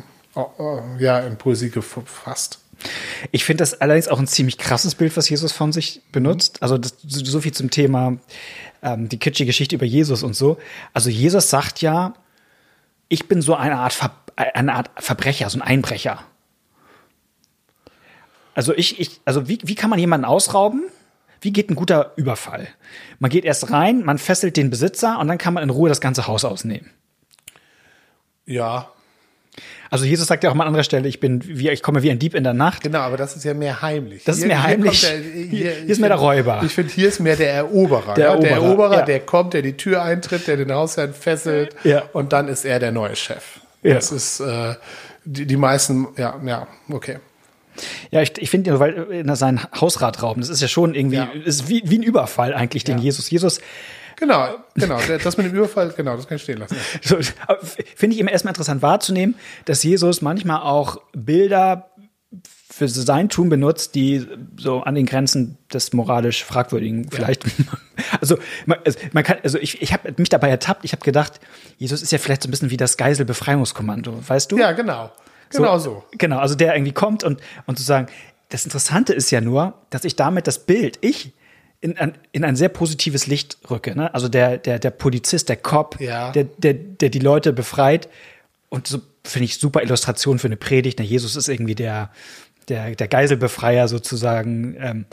ja 0.99 1.19
in 1.19 1.37
Poesie 1.39 1.71
gefasst. 1.71 2.61
Ich 3.31 3.45
finde 3.45 3.63
das 3.63 3.81
allerdings 3.81 4.09
auch 4.09 4.19
ein 4.19 4.27
ziemlich 4.27 4.59
krasses 4.59 4.95
Bild, 4.95 5.17
was 5.17 5.29
Jesus 5.29 5.53
von 5.53 5.73
sich 5.73 6.03
benutzt. 6.11 6.63
Also 6.63 6.79
das, 6.79 6.95
so 7.03 7.41
viel 7.41 7.53
zum 7.53 7.71
Thema 7.71 8.19
ähm, 8.83 9.09
die 9.09 9.19
kitschige 9.19 9.47
Geschichte 9.47 9.77
über 9.77 9.87
Jesus 9.87 10.23
und 10.23 10.35
so. 10.35 10.59
Also 10.93 11.11
Jesus 11.11 11.49
sagt 11.51 11.81
ja, 11.81 12.15
ich 13.09 13.29
bin 13.29 13.43
so 13.43 13.55
eine 13.55 13.79
Art, 13.79 13.93
Ver 13.93 14.13
eine 14.37 14.75
Art 14.75 14.91
Verbrecher, 14.97 15.51
so 15.51 15.59
ein 15.59 15.63
Einbrecher. 15.63 16.21
Also 18.55 18.75
ich, 18.75 18.99
ich 19.01 19.21
also 19.25 19.49
wie, 19.49 19.59
wie 19.63 19.75
kann 19.75 19.91
man 19.91 19.99
jemanden 19.99 20.25
ausrauben? 20.25 20.85
Wie 21.41 21.53
geht 21.53 21.71
ein 21.71 21.75
guter 21.75 22.13
Überfall? 22.17 22.69
Man 23.19 23.31
geht 23.31 23.45
erst 23.45 23.71
rein, 23.71 24.05
man 24.05 24.19
fesselt 24.19 24.57
den 24.57 24.71
Besitzer 24.71 25.19
und 25.19 25.29
dann 25.29 25.39
kann 25.39 25.55
man 25.55 25.63
in 25.63 25.71
Ruhe 25.71 25.89
das 25.89 26.01
ganze 26.01 26.27
Haus 26.27 26.45
ausnehmen. 26.45 26.91
Ja, 28.47 28.91
also 29.91 30.07
Jesus 30.07 30.27
sagt 30.27 30.43
ja 30.45 30.51
auch 30.51 30.55
mal 30.55 30.65
an 30.65 30.69
anderer 30.69 30.85
Stelle, 30.85 31.07
ich 31.07 31.21
bin 31.21 31.43
wie, 31.47 31.69
ich 31.69 31.83
komme 31.83 32.03
wie 32.03 32.11
ein 32.11 32.19
Dieb 32.19 32.35
in 32.35 32.45
der 32.45 32.55
Nacht. 32.55 32.83
Genau, 32.83 33.01
aber 33.01 33.19
das 33.19 33.37
ist 33.37 33.45
ja 33.45 33.53
mehr 33.53 33.83
heimlich. 33.83 34.25
Das 34.25 34.37
hier, 34.37 34.47
ist 34.47 34.49
mehr 34.49 34.63
heimlich. 34.63 35.01
Hier, 35.01 35.11
der, 35.11 35.21
hier, 35.21 35.71
hier 35.73 35.89
ist 35.89 36.01
mehr 36.01 36.09
der 36.09 36.19
Räuber. 36.19 36.63
Ich 36.65 36.73
finde, 36.73 36.93
hier 36.93 37.09
ist 37.09 37.21
mehr 37.21 37.37
der 37.37 37.53
Eroberer. 37.53 38.15
Der? 38.15 38.29
Eroberer, 38.29 38.49
der 38.49 38.57
Eroberer, 38.57 38.99
ja. 39.01 39.05
der 39.05 39.21
kommt, 39.21 39.53
der 39.53 39.63
die 39.63 39.77
Tür 39.77 40.03
eintritt, 40.03 40.47
der 40.47 40.57
den 40.57 40.73
Hausherrn 40.73 41.13
fesselt 41.13 41.77
ja. 41.85 42.03
und 42.15 42.33
dann 42.33 42.49
ist 42.49 42.65
er 42.65 42.79
der 42.79 42.93
neue 42.93 43.15
Chef. 43.15 43.61
Ja. 43.83 43.95
Das 43.95 44.11
ist 44.11 44.41
äh, 44.41 44.75
die, 45.25 45.47
die 45.47 45.57
meisten, 45.57 46.09
ja, 46.17 46.41
ja, 46.45 46.67
okay. 46.91 47.19
Ja, 48.11 48.21
ich, 48.21 48.33
ich 48.39 48.51
finde, 48.51 48.79
weil 48.81 49.13
äh, 49.13 49.37
sein 49.37 49.61
Hausrat 49.79 50.23
rauben, 50.23 50.41
das 50.41 50.51
ist 50.51 50.63
ja 50.63 50.69
schon 50.69 50.95
irgendwie, 50.95 51.17
ja. 51.17 51.29
ist 51.45 51.69
wie, 51.69 51.83
wie 51.85 51.99
ein 51.99 52.03
Überfall 52.03 52.55
eigentlich, 52.55 52.85
den 52.85 52.99
Jesus. 52.99 53.31
Jesus 53.31 53.61
Genau, 54.23 54.55
genau. 54.77 55.01
Das 55.25 55.37
mit 55.37 55.47
dem 55.47 55.55
Überfall, 55.57 55.93
genau, 55.97 56.15
das 56.15 56.29
kann 56.29 56.37
ich 56.37 56.45
stehen 56.45 56.59
lassen. 56.59 56.77
So, 57.03 57.19
Finde 57.97 58.15
ich 58.15 58.21
immer 58.21 58.31
erstmal 58.31 58.53
interessant 58.53 58.81
wahrzunehmen, 58.81 59.35
dass 59.65 59.83
Jesus 59.83 60.23
manchmal 60.23 60.61
auch 60.63 61.01
Bilder 61.13 61.91
für 62.71 62.89
sein 62.89 63.29
Tun 63.29 63.49
benutzt, 63.49 63.97
die 63.97 64.25
so 64.57 64.83
an 64.83 64.95
den 64.95 65.07
Grenzen 65.07 65.59
des 65.73 65.93
moralisch 65.93 66.45
Fragwürdigen 66.45 67.11
vielleicht. 67.11 67.45
Ja. 67.45 67.65
Also 68.21 68.39
man, 68.67 68.79
man, 69.13 69.25
kann, 69.25 69.39
also 69.43 69.59
ich, 69.59 69.83
ich 69.83 69.93
habe 69.93 70.15
mich 70.17 70.29
dabei 70.29 70.49
ertappt. 70.49 70.85
Ich 70.85 70.93
habe 70.93 71.05
gedacht, 71.05 71.41
Jesus 71.79 72.03
ist 72.03 72.13
ja 72.13 72.19
vielleicht 72.19 72.43
so 72.43 72.49
ein 72.49 72.51
bisschen 72.51 72.71
wie 72.71 72.77
das 72.77 72.97
Geiselbefreiungskommando, 72.97 74.29
weißt 74.29 74.53
du? 74.53 74.59
Ja, 74.59 74.73
genau, 74.73 75.11
genau 75.51 75.79
so. 75.79 75.91
so. 75.91 76.05
Genau, 76.19 76.39
also 76.39 76.55
der 76.55 76.75
irgendwie 76.75 76.93
kommt 76.93 77.25
und 77.25 77.41
und 77.67 77.79
zu 77.79 77.85
sagen, 77.85 78.07
das 78.51 78.65
Interessante 78.65 79.13
ist 79.13 79.31
ja 79.31 79.41
nur, 79.41 79.75
dass 79.91 80.05
ich 80.05 80.17
damit 80.17 80.47
das 80.47 80.61
Bild, 80.61 80.99
ich 81.01 81.33
in 81.83 81.99
ein, 81.99 82.15
in 82.31 82.45
ein 82.45 82.57
sehr 82.57 82.69
positives 82.69 83.27
Licht 83.27 83.59
rücke. 83.69 83.95
Ne? 83.95 84.15
Also 84.15 84.29
der, 84.29 84.57
der, 84.57 84.79
der 84.79 84.91
Polizist, 84.91 85.49
der 85.49 85.57
Cop, 85.57 86.01
ja. 86.01 86.31
der, 86.31 86.45
der, 86.45 86.75
der 86.75 87.11
die 87.11 87.19
Leute 87.19 87.53
befreit. 87.53 88.09
Und 88.69 88.87
so 88.87 89.01
finde 89.25 89.45
ich 89.45 89.59
super 89.59 89.83
Illustration 89.83 90.39
für 90.39 90.47
eine 90.47 90.57
Predigt. 90.57 91.01
Ne? 91.01 91.05
Jesus 91.05 91.35
ist 91.35 91.49
irgendwie 91.49 91.75
der, 91.75 92.11
der, 92.69 92.95
der 92.95 93.09
Geiselbefreier 93.09 93.89
sozusagen. 93.89 94.77
Ähm, 94.79 95.07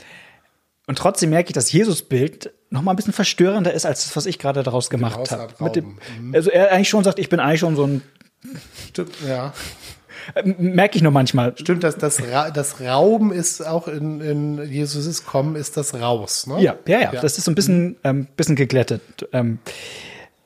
und 0.85 0.97
trotzdem 0.99 1.31
merke 1.31 1.49
ich, 1.49 1.53
dass 1.53 1.71
Jesus-Bild 1.71 2.51
noch 2.69 2.83
mal 2.83 2.91
ein 2.91 2.95
bisschen 2.97 3.13
verstörender 3.13 3.73
ist 3.73 3.87
als 3.87 4.03
das, 4.03 4.15
was 4.15 4.27
ich 4.27 4.37
gerade 4.37 4.61
daraus 4.61 4.91
gemacht 4.91 5.31
habe. 5.31 5.81
Mhm. 5.81 6.35
Also 6.35 6.51
er 6.51 6.71
eigentlich 6.71 6.89
schon 6.89 7.03
sagt, 7.03 7.17
ich 7.17 7.29
bin 7.29 7.39
eigentlich 7.39 7.61
schon 7.61 7.75
so 7.75 7.85
ein 7.85 8.03
ja. 9.27 9.53
Merke 10.43 10.97
ich 10.97 11.01
nur 11.01 11.11
manchmal. 11.11 11.55
Stimmt, 11.57 11.83
dass 11.83 11.97
das, 11.97 12.21
Ra 12.21 12.51
das 12.51 12.81
Rauben 12.81 13.31
ist 13.31 13.65
auch 13.65 13.87
in, 13.87 14.21
in 14.21 14.71
Jesus 14.71 15.05
ist 15.05 15.25
kommen, 15.25 15.55
ist 15.55 15.77
das 15.77 15.93
raus. 15.93 16.47
Ne? 16.47 16.61
Ja, 16.61 16.75
ja, 16.87 17.01
ja, 17.01 17.13
ja. 17.13 17.21
Das 17.21 17.37
ist 17.37 17.45
so 17.45 17.51
ein 17.51 17.55
bisschen, 17.55 17.95
ähm, 18.03 18.27
bisschen 18.35 18.55
geglättet. 18.55 19.01
Ähm, 19.33 19.59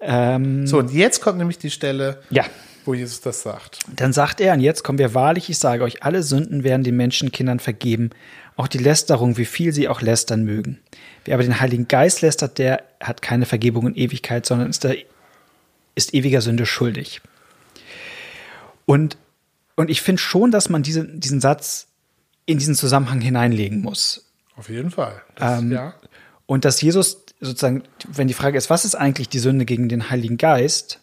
ähm, 0.02 0.68
so, 0.68 0.80
und 0.80 0.92
jetzt 0.92 1.22
kommt 1.22 1.38
nämlich 1.38 1.58
die 1.58 1.70
Stelle, 1.70 2.22
ja. 2.30 2.44
wo 2.86 2.94
Jesus 2.94 3.22
das 3.22 3.42
sagt. 3.42 3.80
Dann 3.96 4.14
sagt 4.14 4.42
er, 4.42 4.54
und 4.54 4.60
jetzt 4.60 4.84
kommen 4.84 5.00
wir 5.00 5.14
wahrlich, 5.14 5.50
ich 5.50 5.58
sage 5.58 5.84
euch, 5.84 6.04
alle 6.04 6.24
Sünden 6.24 6.64
werden 6.64 6.84
den 6.84 6.98
Menschenkindern 6.98 7.60
vergeben, 7.60 8.10
auch 8.56 8.68
die 8.68 8.78
Lästerung, 8.78 9.38
wie 9.38 9.46
viel 9.46 9.74
sie 9.74 9.88
auch 9.88 10.02
lästern 10.02 10.44
mögen. 10.44 10.80
Wer 11.26 11.36
aber 11.36 11.44
den 11.44 11.60
Heiligen 11.60 11.88
Geist 11.88 12.22
lästert, 12.22 12.58
der 12.58 12.84
hat 13.00 13.22
keine 13.22 13.46
Vergebung 13.46 13.88
in 13.88 13.96
Ewigkeit, 13.96 14.46
sondern 14.46 14.70
ist, 14.70 14.84
der, 14.84 14.98
ist 15.96 16.14
ewiger 16.14 16.42
Sünde 16.42 16.66
schuldig. 16.66 17.22
Und 18.86 19.18
und 19.76 19.90
ich 19.90 20.02
finde 20.02 20.22
schon, 20.22 20.52
dass 20.52 20.70
man 20.70 20.84
diese, 20.84 21.06
diesen 21.06 21.42
Satz 21.42 21.88
in 22.46 22.58
diesen 22.58 22.76
Zusammenhang 22.76 23.22
hineinlegen 23.22 23.82
muss. 23.82 24.32
Auf 24.56 24.70
jeden 24.70 24.92
Fall. 24.92 25.22
Das, 25.36 25.62
ähm, 25.62 25.72
ja. 25.72 25.96
Und 26.46 26.66
dass 26.66 26.82
Jesus 26.82 27.24
sozusagen, 27.40 27.84
wenn 28.08 28.28
die 28.28 28.34
Frage 28.34 28.58
ist, 28.58 28.70
was 28.70 28.86
ist 28.86 28.96
eigentlich 28.96 29.30
die 29.30 29.40
Sünde 29.40 29.66
gegen 29.66 29.90
den 29.90 30.10
Heiligen 30.10 30.38
Geist? 30.38 31.00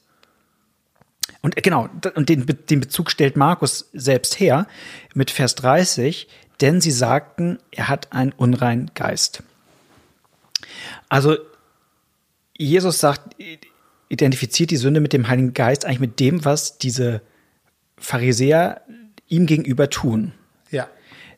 Und 1.43 1.57
äh, 1.57 1.61
genau, 1.61 1.89
und 2.15 2.29
den, 2.29 2.47
den 2.47 2.81
Bezug 2.81 3.11
stellt 3.11 3.37
Markus 3.37 3.91
selbst 3.93 4.39
her 4.39 4.67
mit 5.15 5.31
Vers 5.31 5.55
30, 5.57 6.29
denn 6.61 6.81
sie 6.81 6.91
sagten, 6.91 7.59
er 7.71 7.89
hat 7.89 8.13
einen 8.13 8.33
unreinen 8.33 8.91
Geist. 8.95 9.43
Also 11.09 11.37
Jesus 12.57 13.01
sagt, 13.01 13.35
identifiziert 14.09 14.71
die 14.71 14.77
Sünde 14.77 15.01
mit 15.01 15.13
dem 15.13 15.29
Heiligen 15.29 15.55
Geist 15.55 15.85
eigentlich 15.87 16.01
mit 16.01 16.21
dem, 16.21 16.45
was 16.45 16.79
diese 16.79 17.23
Pharisäer 18.01 18.83
ihm 19.29 19.47
gegenüber 19.47 19.89
tun. 19.89 20.33
Ja. 20.71 20.89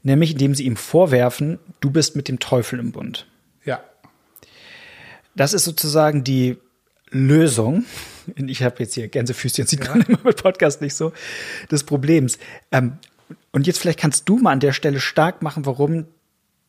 Nämlich 0.02 0.32
indem 0.32 0.54
sie 0.54 0.64
ihm 0.64 0.76
vorwerfen, 0.76 1.58
du 1.80 1.90
bist 1.90 2.16
mit 2.16 2.28
dem 2.28 2.38
Teufel 2.38 2.78
im 2.78 2.92
Bund. 2.92 3.26
Ja. 3.64 3.82
Das 5.36 5.52
ist 5.52 5.64
sozusagen 5.64 6.24
die 6.24 6.56
Lösung. 7.10 7.84
Ich 8.36 8.62
habe 8.62 8.76
jetzt 8.78 8.94
hier 8.94 9.08
Gänsefüßchen, 9.08 9.66
sieht 9.66 9.84
ja. 9.84 9.90
man 9.90 10.02
immer 10.02 10.20
mit 10.22 10.40
Podcast 10.40 10.80
nicht 10.80 10.94
so, 10.94 11.12
des 11.72 11.82
Problems. 11.82 12.38
Ähm, 12.70 12.98
und 13.50 13.66
jetzt 13.66 13.80
vielleicht 13.80 13.98
kannst 13.98 14.28
du 14.28 14.38
mal 14.38 14.52
an 14.52 14.60
der 14.60 14.72
Stelle 14.72 15.00
stark 15.00 15.42
machen, 15.42 15.66
warum 15.66 16.06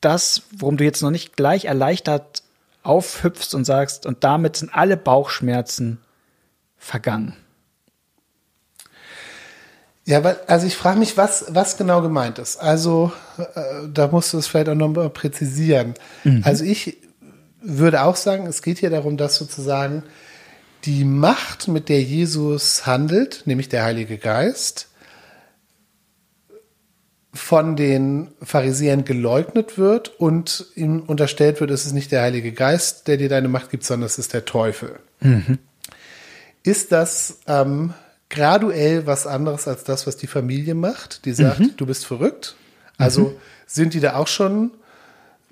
das, 0.02 0.42
warum 0.58 0.78
du 0.78 0.84
jetzt 0.84 1.04
noch 1.04 1.12
nicht 1.12 1.38
gleich 1.38 1.66
erleichtert 1.66 2.42
aufhüpfst 2.82 3.54
und 3.54 3.66
sagst, 3.66 4.08
und 4.08 4.24
damit 4.24 4.58
sind 4.58 4.74
alle 4.74 4.98
Bauchschmerzen 4.98 6.00
vergangen. 6.78 7.36
Ja, 10.06 10.24
weil, 10.24 10.38
also 10.48 10.68
ich 10.68 10.76
frage 10.76 11.00
mich, 11.00 11.18
was, 11.18 11.46
was 11.50 11.78
genau 11.78 12.02
gemeint 12.02 12.38
ist. 12.40 12.58
Also, 12.58 13.14
äh, 13.38 13.88
da 13.92 14.08
musst 14.10 14.34
du 14.34 14.38
es 14.38 14.48
vielleicht 14.48 14.70
auch 14.70 14.76
noch 14.76 14.90
mal 14.90 15.10
präzisieren. 15.10 15.94
Mhm. 16.24 16.42
Also 16.44 16.66
ich 16.66 16.98
würde 17.62 18.04
auch 18.04 18.18
sagen, 18.18 18.46
es 18.46 18.62
geht 18.62 18.80
hier 18.80 18.90
darum, 18.90 19.16
dass 19.16 19.38
sozusagen 19.38 20.04
die 20.84 21.06
Macht, 21.06 21.70
mit 21.70 21.88
der 21.88 22.02
Jesus 22.02 22.86
handelt, 22.86 23.44
nämlich 23.46 23.70
der 23.70 23.84
Heilige 23.84 24.18
Geist, 24.18 24.90
von 27.34 27.76
den 27.76 28.32
Pharisäern 28.44 29.06
geleugnet 29.06 29.78
wird 29.78 30.20
und 30.20 30.68
ihm 30.76 31.02
unterstellt 31.02 31.62
wird, 31.62 31.72
es 31.72 31.86
ist 31.86 31.94
nicht 31.94 32.12
der 32.12 32.22
Heilige 32.22 32.52
Geist, 32.52 33.08
der 33.08 33.18
dir 33.18 33.30
deine 33.30 33.48
Macht 33.48 33.72
gibt, 33.72 33.86
sondern 33.86 34.06
es 34.06 34.20
ist 34.20 34.34
der 34.34 34.46
Teufel. 34.46 35.00
Mhm. 35.22 35.58
Ist 36.62 36.92
das 36.92 37.40
ähm, 37.48 37.94
graduell 38.34 39.06
was 39.06 39.28
anderes 39.28 39.68
als 39.68 39.84
das, 39.84 40.08
was 40.08 40.18
die 40.18 40.28
Familie 40.28 40.74
macht, 40.74 41.26
die 41.26 41.34
sagt, 41.34 41.60
mhm. 41.60 41.78
du 41.78 41.86
bist 41.86 42.06
verrückt? 42.06 42.56
Also 42.98 43.22
mhm. 43.22 43.36
sind 43.68 43.94
die 43.94 44.00
da 44.00 44.16
auch 44.16 44.28
schon 44.28 44.72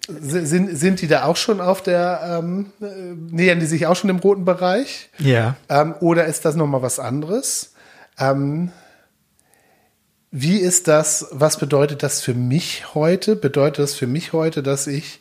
sind, 0.07 0.75
sind 0.75 1.01
die 1.01 1.07
da 1.07 1.25
auch 1.25 1.35
schon 1.35 1.61
auf 1.61 1.83
der, 1.83 2.41
ähm, 2.41 2.71
nähern 3.29 3.59
die 3.59 3.67
sich 3.67 3.85
auch 3.85 3.95
schon 3.95 4.09
im 4.09 4.17
roten 4.17 4.45
Bereich? 4.45 5.09
Ja. 5.19 5.55
Ähm, 5.69 5.93
oder 5.99 6.25
ist 6.25 6.43
das 6.43 6.55
nochmal 6.55 6.81
was 6.81 6.99
anderes? 6.99 7.73
Ähm, 8.17 8.71
wie 10.31 10.57
ist 10.57 10.87
das, 10.87 11.27
was 11.31 11.57
bedeutet 11.57 12.01
das 12.01 12.21
für 12.21 12.33
mich 12.33 12.95
heute? 12.95 13.35
Bedeutet 13.35 13.79
das 13.79 13.93
für 13.93 14.07
mich 14.07 14.33
heute, 14.33 14.63
dass 14.63 14.87
ich, 14.87 15.19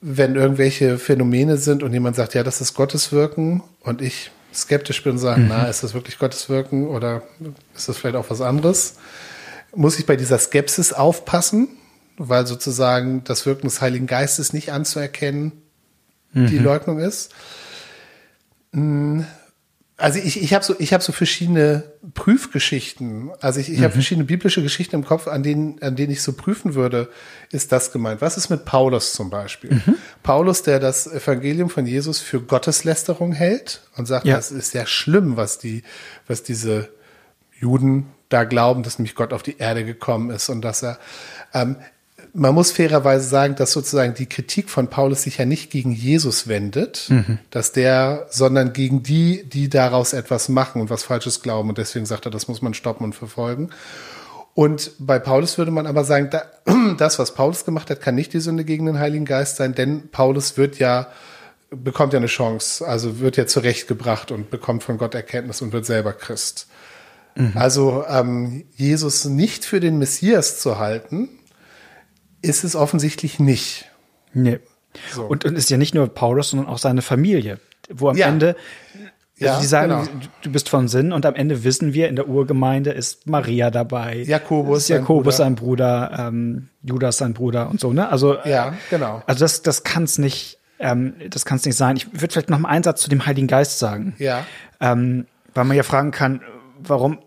wenn 0.00 0.36
irgendwelche 0.36 0.98
Phänomene 0.98 1.56
sind 1.56 1.82
und 1.82 1.92
jemand 1.92 2.14
sagt, 2.14 2.34
ja, 2.34 2.44
das 2.44 2.60
ist 2.60 2.74
Gottes 2.74 3.10
Wirken 3.10 3.64
und 3.80 4.00
ich 4.00 4.30
skeptisch 4.54 5.02
bin 5.02 5.12
und 5.12 5.18
sage, 5.18 5.40
mhm. 5.40 5.48
na, 5.48 5.68
ist 5.68 5.82
das 5.82 5.94
wirklich 5.94 6.18
Gottes 6.18 6.48
Wirken 6.48 6.88
oder 6.88 7.22
ist 7.74 7.88
das 7.88 7.98
vielleicht 7.98 8.16
auch 8.16 8.30
was 8.30 8.40
anderes? 8.40 8.96
Muss 9.74 9.98
ich 9.98 10.06
bei 10.06 10.16
dieser 10.16 10.38
Skepsis 10.38 10.92
aufpassen, 10.92 11.68
weil 12.16 12.46
sozusagen 12.46 13.22
das 13.24 13.46
Wirken 13.46 13.66
des 13.66 13.80
Heiligen 13.80 14.06
Geistes 14.06 14.52
nicht 14.52 14.72
anzuerkennen 14.72 15.52
mhm. 16.32 16.46
die 16.46 16.58
Leugnung 16.58 16.98
ist? 16.98 17.32
Also 20.00 20.20
ich, 20.20 20.40
ich 20.40 20.54
habe 20.54 20.64
so, 20.64 20.76
ich 20.78 20.94
hab 20.94 21.02
so 21.02 21.10
verschiedene 21.10 21.82
Prüfgeschichten. 22.14 23.32
Also 23.40 23.58
ich, 23.58 23.68
ich 23.68 23.80
mhm. 23.80 23.82
habe 23.82 23.92
verschiedene 23.94 24.24
biblische 24.24 24.62
Geschichten 24.62 24.94
im 24.94 25.04
Kopf, 25.04 25.26
an 25.26 25.42
denen, 25.42 25.82
an 25.82 25.96
denen 25.96 26.12
ich 26.12 26.22
so 26.22 26.34
prüfen 26.34 26.76
würde, 26.76 27.10
ist 27.50 27.72
das 27.72 27.90
gemeint. 27.90 28.20
Was 28.20 28.36
ist 28.36 28.48
mit 28.48 28.64
Paulus 28.64 29.12
zum 29.12 29.28
Beispiel? 29.28 29.72
Mhm. 29.72 29.96
Paulus, 30.22 30.62
der 30.62 30.78
das 30.78 31.08
Evangelium 31.08 31.68
von 31.68 31.84
Jesus 31.84 32.20
für 32.20 32.40
Gotteslästerung 32.40 33.32
hält 33.32 33.82
und 33.96 34.06
sagt, 34.06 34.24
ja. 34.24 34.36
das 34.36 34.52
ist 34.52 34.72
ja 34.72 34.86
schlimm, 34.86 35.36
was 35.36 35.58
die, 35.58 35.82
was 36.28 36.44
diese 36.44 36.90
Juden 37.58 38.06
da 38.28 38.44
glauben, 38.44 38.84
dass 38.84 39.00
nämlich 39.00 39.16
Gott 39.16 39.32
auf 39.32 39.42
die 39.42 39.58
Erde 39.58 39.84
gekommen 39.84 40.30
ist 40.30 40.48
und 40.48 40.60
dass 40.62 40.84
er 40.84 41.00
ähm, 41.52 41.74
man 42.38 42.54
muss 42.54 42.70
fairerweise 42.70 43.28
sagen, 43.28 43.56
dass 43.56 43.72
sozusagen 43.72 44.14
die 44.14 44.26
Kritik 44.26 44.70
von 44.70 44.88
Paulus 44.88 45.22
sich 45.22 45.38
ja 45.38 45.44
nicht 45.44 45.70
gegen 45.70 45.92
Jesus 45.92 46.46
wendet, 46.46 47.06
mhm. 47.08 47.38
dass 47.50 47.72
der, 47.72 48.26
sondern 48.30 48.72
gegen 48.72 49.02
die, 49.02 49.44
die 49.48 49.68
daraus 49.68 50.12
etwas 50.12 50.48
machen 50.48 50.80
und 50.80 50.88
was 50.88 51.02
Falsches 51.02 51.42
glauben. 51.42 51.68
Und 51.68 51.78
deswegen 51.78 52.06
sagt 52.06 52.26
er, 52.26 52.30
das 52.30 52.48
muss 52.48 52.62
man 52.62 52.74
stoppen 52.74 53.04
und 53.04 53.14
verfolgen. 53.14 53.70
Und 54.54 54.92
bei 54.98 55.18
Paulus 55.18 55.58
würde 55.58 55.70
man 55.70 55.86
aber 55.86 56.04
sagen, 56.04 56.30
das, 56.98 57.18
was 57.18 57.34
Paulus 57.34 57.64
gemacht 57.64 57.90
hat, 57.90 58.00
kann 58.00 58.14
nicht 58.14 58.32
die 58.32 58.40
Sünde 58.40 58.64
gegen 58.64 58.86
den 58.86 58.98
Heiligen 58.98 59.24
Geist 59.24 59.56
sein, 59.56 59.74
denn 59.74 60.08
Paulus 60.10 60.56
wird 60.56 60.78
ja, 60.78 61.08
bekommt 61.70 62.12
ja 62.12 62.18
eine 62.18 62.26
Chance, 62.26 62.86
also 62.86 63.20
wird 63.20 63.36
ja 63.36 63.46
zurechtgebracht 63.46 64.30
und 64.30 64.50
bekommt 64.50 64.84
von 64.84 64.98
Gott 64.98 65.14
Erkenntnis 65.14 65.60
und 65.60 65.72
wird 65.72 65.86
selber 65.86 66.12
Christ. 66.12 66.68
Mhm. 67.34 67.52
Also 67.54 68.04
ähm, 68.08 68.64
Jesus 68.74 69.24
nicht 69.24 69.64
für 69.64 69.80
den 69.80 69.98
Messias 69.98 70.60
zu 70.60 70.78
halten, 70.78 71.37
ist 72.42 72.64
es 72.64 72.76
offensichtlich 72.76 73.38
nicht. 73.38 73.90
Nee. 74.32 74.60
So. 75.12 75.24
Und, 75.24 75.44
und 75.44 75.56
ist 75.56 75.70
ja 75.70 75.76
nicht 75.76 75.94
nur 75.94 76.08
Paulus, 76.08 76.50
sondern 76.50 76.68
auch 76.68 76.78
seine 76.78 77.02
Familie, 77.02 77.58
wo 77.90 78.08
am 78.08 78.16
ja. 78.16 78.28
Ende 78.28 78.56
also 79.40 79.54
ja, 79.54 79.60
die 79.60 79.66
sagen, 79.66 79.90
genau. 79.90 80.26
du 80.42 80.50
bist 80.50 80.68
von 80.68 80.88
Sinn 80.88 81.12
und 81.12 81.24
am 81.24 81.36
Ende 81.36 81.62
wissen 81.62 81.94
wir, 81.94 82.08
in 82.08 82.16
der 82.16 82.28
Urgemeinde 82.28 82.90
ist 82.90 83.28
Maria 83.28 83.70
dabei. 83.70 84.16
Jakobus. 84.22 84.82
Ist 84.82 84.88
Jakobus 84.88 85.36
sein 85.36 85.54
Bruder, 85.54 86.10
sein 86.10 86.18
Bruder 86.18 86.28
ähm, 86.28 86.68
Judas 86.82 87.18
sein 87.18 87.34
Bruder 87.34 87.70
und 87.70 87.78
so, 87.78 87.92
ne? 87.92 88.08
Also, 88.08 88.36
ja, 88.44 88.74
genau. 88.90 89.22
Also 89.26 89.44
das, 89.44 89.62
das 89.62 89.84
kann 89.84 90.02
es 90.02 90.18
nicht, 90.18 90.58
ähm, 90.80 91.14
das 91.30 91.44
kann 91.44 91.58
es 91.58 91.64
nicht 91.64 91.76
sein. 91.76 91.96
Ich 91.96 92.12
würde 92.12 92.32
vielleicht 92.32 92.50
noch 92.50 92.58
mal 92.58 92.68
einen 92.68 92.82
Satz 92.82 93.00
zu 93.00 93.08
dem 93.08 93.26
Heiligen 93.26 93.46
Geist 93.46 93.78
sagen. 93.78 94.16
Ja. 94.18 94.44
Ähm, 94.80 95.26
weil 95.54 95.64
man 95.64 95.76
ja 95.76 95.84
fragen 95.84 96.10
kann, 96.10 96.40
warum 96.80 97.20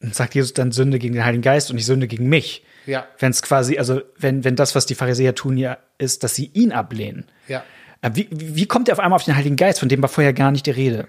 sagt 0.00 0.36
Jesus 0.36 0.54
dann 0.54 0.70
Sünde 0.70 1.00
gegen 1.00 1.14
den 1.14 1.24
Heiligen 1.24 1.42
Geist 1.42 1.70
und 1.70 1.76
nicht 1.76 1.86
Sünde 1.86 2.06
gegen 2.06 2.28
mich? 2.28 2.64
Ja. 2.86 3.06
Wenn 3.18 3.30
es 3.30 3.42
quasi, 3.42 3.78
also 3.78 4.00
wenn, 4.16 4.44
wenn 4.44 4.56
das, 4.56 4.74
was 4.74 4.86
die 4.86 4.94
Pharisäer 4.94 5.34
tun, 5.34 5.56
ja 5.56 5.78
ist, 5.98 6.24
dass 6.24 6.34
sie 6.34 6.50
ihn 6.52 6.72
ablehnen. 6.72 7.26
Ja. 7.48 7.62
Äh, 8.02 8.10
wie, 8.14 8.28
wie 8.30 8.66
kommt 8.66 8.88
er 8.88 8.94
auf 8.94 9.00
einmal 9.00 9.16
auf 9.16 9.24
den 9.24 9.36
Heiligen 9.36 9.56
Geist, 9.56 9.80
von 9.80 9.88
dem 9.88 10.02
war 10.02 10.08
vorher 10.08 10.32
gar 10.32 10.50
nicht 10.50 10.66
die 10.66 10.70
Rede? 10.70 11.08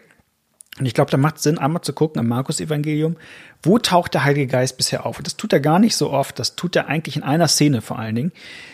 Und 0.79 0.85
ich 0.85 0.93
glaube, 0.93 1.09
da 1.09 1.17
macht 1.17 1.37
es 1.37 1.43
Sinn, 1.43 1.57
einmal 1.57 1.81
zu 1.81 1.91
gucken 1.91 2.19
am 2.19 2.27
Markus-Evangelium, 2.27 3.17
wo 3.63 3.79
taucht 3.79 4.13
der 4.13 4.23
Heilige 4.23 4.45
Geist 4.45 4.77
bisher 4.77 5.07
auf? 5.07 5.17
Und 5.17 5.25
das 5.25 5.35
tut 5.35 5.51
er 5.51 5.59
gar 5.59 5.79
nicht 5.79 5.95
so 5.95 6.11
oft, 6.11 6.37
das 6.37 6.55
tut 6.55 6.75
er 6.75 6.87
eigentlich 6.87 7.15
in 7.15 7.23
einer 7.23 7.47
Szene 7.47 7.81
vor 7.81 7.97
allen 7.97 8.15
Dingen. 8.15 8.31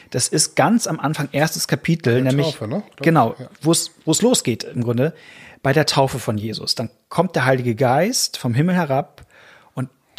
Das 0.09 0.27
ist 0.27 0.55
ganz 0.55 0.85
am 0.85 0.99
Anfang, 0.99 1.29
erstes 1.31 1.67
Kapitel, 1.67 2.15
der 2.15 2.23
nämlich, 2.23 2.47
Taufe, 2.47 2.67
ne? 2.67 2.83
genau, 2.97 3.35
ja. 3.39 3.47
wo 3.61 3.71
es 3.71 4.21
losgeht 4.21 4.65
im 4.65 4.83
Grunde, 4.83 5.13
bei 5.61 5.71
der 5.71 5.85
Taufe 5.85 6.19
von 6.19 6.37
Jesus. 6.37 6.75
Dann 6.75 6.89
kommt 7.07 7.37
der 7.37 7.45
Heilige 7.45 7.73
Geist 7.73 8.37
vom 8.37 8.53
Himmel 8.53 8.75
herab 8.75 9.25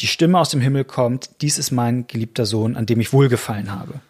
die 0.00 0.06
Stimme 0.06 0.38
aus 0.38 0.50
dem 0.50 0.60
Himmel 0.60 0.84
kommt, 0.84 1.30
dies 1.40 1.58
ist 1.58 1.70
mein 1.70 2.06
geliebter 2.06 2.46
Sohn, 2.46 2.76
an 2.76 2.86
dem 2.86 3.00
ich 3.00 3.12
wohlgefallen 3.12 3.72
habe. 3.72 4.00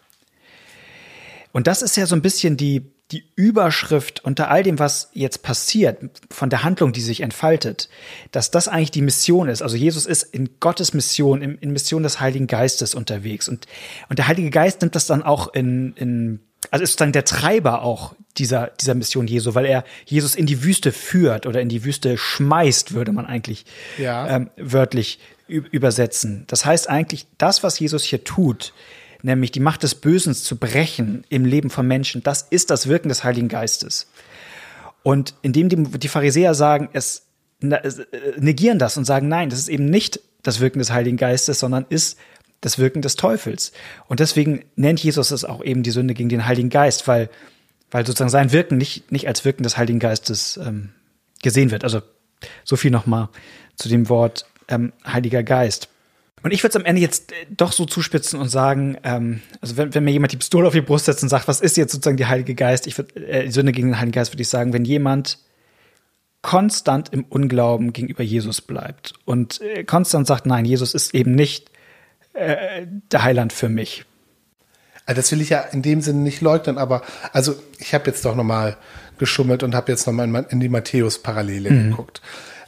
Und 1.51 1.67
das 1.67 1.81
ist 1.81 1.95
ja 1.95 2.05
so 2.05 2.15
ein 2.15 2.21
bisschen 2.21 2.57
die, 2.57 2.91
die 3.11 3.23
Überschrift 3.35 4.25
unter 4.25 4.49
all 4.49 4.63
dem, 4.63 4.79
was 4.79 5.09
jetzt 5.13 5.43
passiert, 5.43 5.99
von 6.29 6.49
der 6.49 6.63
Handlung, 6.63 6.91
die 6.91 7.01
sich 7.01 7.21
entfaltet, 7.21 7.87
dass 8.31 8.51
das 8.51 8.67
eigentlich 8.67 8.91
die 8.91 9.01
Mission 9.01 9.47
ist. 9.47 9.61
Also 9.61 9.77
Jesus 9.77 10.05
ist 10.05 10.23
in 10.23 10.49
Gottes 10.59 10.93
Mission, 10.93 11.41
in, 11.41 11.57
in 11.59 11.71
Mission 11.71 12.03
des 12.03 12.19
Heiligen 12.19 12.47
Geistes 12.47 12.95
unterwegs. 12.95 13.47
Und, 13.47 13.67
und 14.09 14.19
der 14.19 14.27
Heilige 14.27 14.49
Geist 14.49 14.81
nimmt 14.81 14.95
das 14.95 15.05
dann 15.05 15.23
auch 15.23 15.53
in, 15.53 15.93
in 15.95 16.39
also 16.71 16.83
ist 16.83 16.91
sozusagen 16.91 17.11
der 17.11 17.25
Treiber 17.25 17.83
auch 17.83 18.15
dieser, 18.37 18.71
dieser 18.81 18.95
Mission 18.95 19.27
Jesu, 19.27 19.55
weil 19.55 19.65
er 19.65 19.83
Jesus 20.05 20.35
in 20.35 20.45
die 20.45 20.63
Wüste 20.63 20.91
führt 20.91 21.45
oder 21.45 21.61
in 21.61 21.69
die 21.69 21.85
Wüste 21.85 22.17
schmeißt, 22.17 22.93
würde 22.93 23.11
man 23.11 23.25
eigentlich 23.25 23.65
ja. 23.97 24.27
ähm, 24.27 24.49
wörtlich 24.57 25.19
übersetzen. 25.47 26.45
Das 26.47 26.65
heißt 26.65 26.89
eigentlich, 26.89 27.27
das, 27.37 27.63
was 27.63 27.79
Jesus 27.79 28.03
hier 28.03 28.23
tut, 28.23 28.73
nämlich 29.21 29.51
die 29.51 29.59
Macht 29.59 29.83
des 29.83 29.95
Bösen 29.95 30.33
zu 30.33 30.57
brechen 30.57 31.23
im 31.29 31.45
Leben 31.45 31.69
von 31.69 31.87
Menschen, 31.87 32.23
das 32.23 32.41
ist 32.43 32.69
das 32.69 32.87
Wirken 32.87 33.09
des 33.09 33.23
Heiligen 33.23 33.47
Geistes. 33.47 34.07
Und 35.03 35.35
indem 35.41 35.69
die, 35.69 36.07
Pharisäer 36.07 36.55
sagen, 36.55 36.89
es 36.93 37.27
äh, 37.61 37.79
negieren 38.37 38.79
das 38.79 38.97
und 38.97 39.05
sagen, 39.05 39.27
nein, 39.27 39.49
das 39.49 39.59
ist 39.59 39.67
eben 39.67 39.85
nicht 39.85 40.19
das 40.41 40.59
Wirken 40.59 40.79
des 40.79 40.91
Heiligen 40.91 41.17
Geistes, 41.17 41.59
sondern 41.59 41.85
ist 41.89 42.17
das 42.61 42.79
Wirken 42.79 43.01
des 43.01 43.15
Teufels. 43.15 43.71
Und 44.07 44.19
deswegen 44.19 44.65
nennt 44.75 44.99
Jesus 45.03 45.31
es 45.31 45.45
auch 45.45 45.63
eben 45.63 45.83
die 45.83 45.91
Sünde 45.91 46.13
gegen 46.13 46.29
den 46.29 46.45
Heiligen 46.45 46.69
Geist, 46.69 47.07
weil, 47.07 47.29
weil 47.91 48.05
sozusagen 48.05 48.31
sein 48.31 48.51
Wirken 48.51 48.77
nicht, 48.77 49.11
nicht 49.11 49.27
als 49.27 49.45
Wirken 49.45 49.63
des 49.63 49.77
Heiligen 49.77 49.99
Geistes 49.99 50.57
ähm, 50.57 50.89
gesehen 51.41 51.71
wird. 51.71 51.83
Also 51.83 52.01
so 52.63 52.75
viel 52.75 52.91
nochmal 52.91 53.29
zu 53.75 53.89
dem 53.89 54.09
Wort 54.09 54.45
ähm, 54.67 54.93
Heiliger 55.05 55.43
Geist. 55.43 55.89
Und 56.43 56.51
ich 56.51 56.61
würde 56.61 56.69
es 56.69 56.75
am 56.75 56.85
Ende 56.85 57.01
jetzt 57.01 57.31
äh, 57.31 57.35
doch 57.49 57.71
so 57.71 57.85
zuspitzen 57.85 58.39
und 58.39 58.49
sagen, 58.49 58.97
ähm, 59.03 59.41
also 59.61 59.77
wenn, 59.77 59.95
wenn 59.95 60.03
mir 60.03 60.11
jemand 60.11 60.31
die 60.31 60.37
Pistole 60.37 60.67
auf 60.67 60.73
die 60.73 60.81
Brust 60.81 61.05
setzt 61.05 61.23
und 61.23 61.29
sagt, 61.29 61.47
was 61.47 61.61
ist 61.61 61.75
jetzt 61.77 61.91
sozusagen 61.91 62.17
die 62.17 62.27
Heilige 62.27 62.53
Geist, 62.53 62.85
ich 62.87 62.97
würd, 62.97 63.15
äh, 63.17 63.45
die 63.45 63.51
Sünde 63.51 63.71
gegen 63.71 63.87
den 63.87 63.97
Heiligen 63.97 64.11
Geist, 64.11 64.31
würde 64.31 64.43
ich 64.43 64.49
sagen, 64.49 64.71
wenn 64.71 64.85
jemand 64.85 65.39
konstant 66.43 67.11
im 67.11 67.23
Unglauben 67.23 67.93
gegenüber 67.93 68.21
Jesus 68.21 68.61
bleibt 68.61 69.13
und 69.25 69.59
äh, 69.61 69.83
konstant 69.83 70.27
sagt, 70.27 70.45
nein, 70.45 70.65
Jesus 70.65 70.93
ist 70.93 71.15
eben 71.15 71.33
nicht 71.33 71.71
äh, 72.33 72.85
der 73.11 73.23
Heiland 73.23 73.51
für 73.51 73.67
mich. 73.67 74.05
Also 75.07 75.21
das 75.21 75.31
will 75.31 75.41
ich 75.41 75.49
ja 75.49 75.61
in 75.61 75.81
dem 75.81 76.01
Sinne 76.01 76.19
nicht 76.19 76.41
leugnen, 76.41 76.77
aber 76.77 77.01
also 77.33 77.55
ich 77.79 77.95
habe 77.95 78.05
jetzt 78.05 78.23
doch 78.25 78.35
noch 78.35 78.43
mal 78.43 78.77
geschummelt 79.17 79.63
und 79.63 79.73
habe 79.73 79.91
jetzt 79.91 80.05
noch 80.05 80.13
mal 80.13 80.45
in 80.49 80.59
die 80.59 80.69
Matthäus-Parallele 80.69 81.71
mhm. 81.71 81.89
geguckt. 81.89 82.21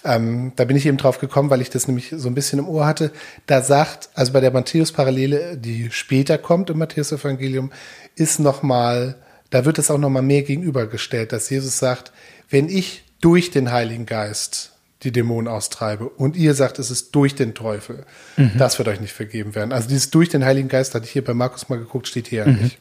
Ähm, 0.03 0.53
da 0.55 0.65
bin 0.65 0.77
ich 0.77 0.85
eben 0.85 0.97
drauf 0.97 1.19
gekommen, 1.19 1.49
weil 1.49 1.61
ich 1.61 1.69
das 1.69 1.87
nämlich 1.87 2.13
so 2.15 2.27
ein 2.27 2.35
bisschen 2.35 2.59
im 2.59 2.67
Ohr 2.67 2.85
hatte. 2.85 3.11
Da 3.45 3.61
sagt, 3.61 4.09
also 4.13 4.33
bei 4.33 4.39
der 4.39 4.51
Matthäus-Parallele, 4.51 5.57
die 5.57 5.89
später 5.91 6.37
kommt 6.37 6.69
im 6.69 6.77
Matthäus-Evangelium, 6.77 7.71
ist 8.15 8.39
noch 8.39 8.63
mal, 8.63 9.15
da 9.49 9.65
wird 9.65 9.79
es 9.79 9.91
auch 9.91 9.97
noch 9.97 10.09
mal 10.09 10.21
mehr 10.21 10.43
gegenübergestellt, 10.43 11.31
dass 11.31 11.49
Jesus 11.49 11.79
sagt, 11.79 12.11
wenn 12.49 12.69
ich 12.69 13.03
durch 13.21 13.51
den 13.51 13.71
Heiligen 13.71 14.05
Geist 14.05 14.73
die 15.03 15.11
Dämonen 15.11 15.47
austreibe 15.47 16.09
und 16.09 16.35
ihr 16.35 16.53
sagt, 16.53 16.79
es 16.79 16.89
ist 16.89 17.13
durch 17.13 17.35
den 17.35 17.53
Teufel, 17.53 18.05
mhm. 18.35 18.51
das 18.57 18.77
wird 18.79 18.87
euch 18.87 18.99
nicht 18.99 19.13
vergeben 19.13 19.53
werden. 19.53 19.71
Also 19.71 19.87
dieses 19.87 20.09
durch 20.09 20.29
den 20.29 20.43
Heiligen 20.43 20.69
Geist 20.69 20.95
hatte 20.95 21.05
ich 21.05 21.11
hier 21.11 21.23
bei 21.23 21.33
Markus 21.33 21.69
mal 21.69 21.77
geguckt, 21.77 22.07
steht 22.07 22.27
hier 22.27 22.47
mhm. 22.47 22.63
nicht. 22.63 22.79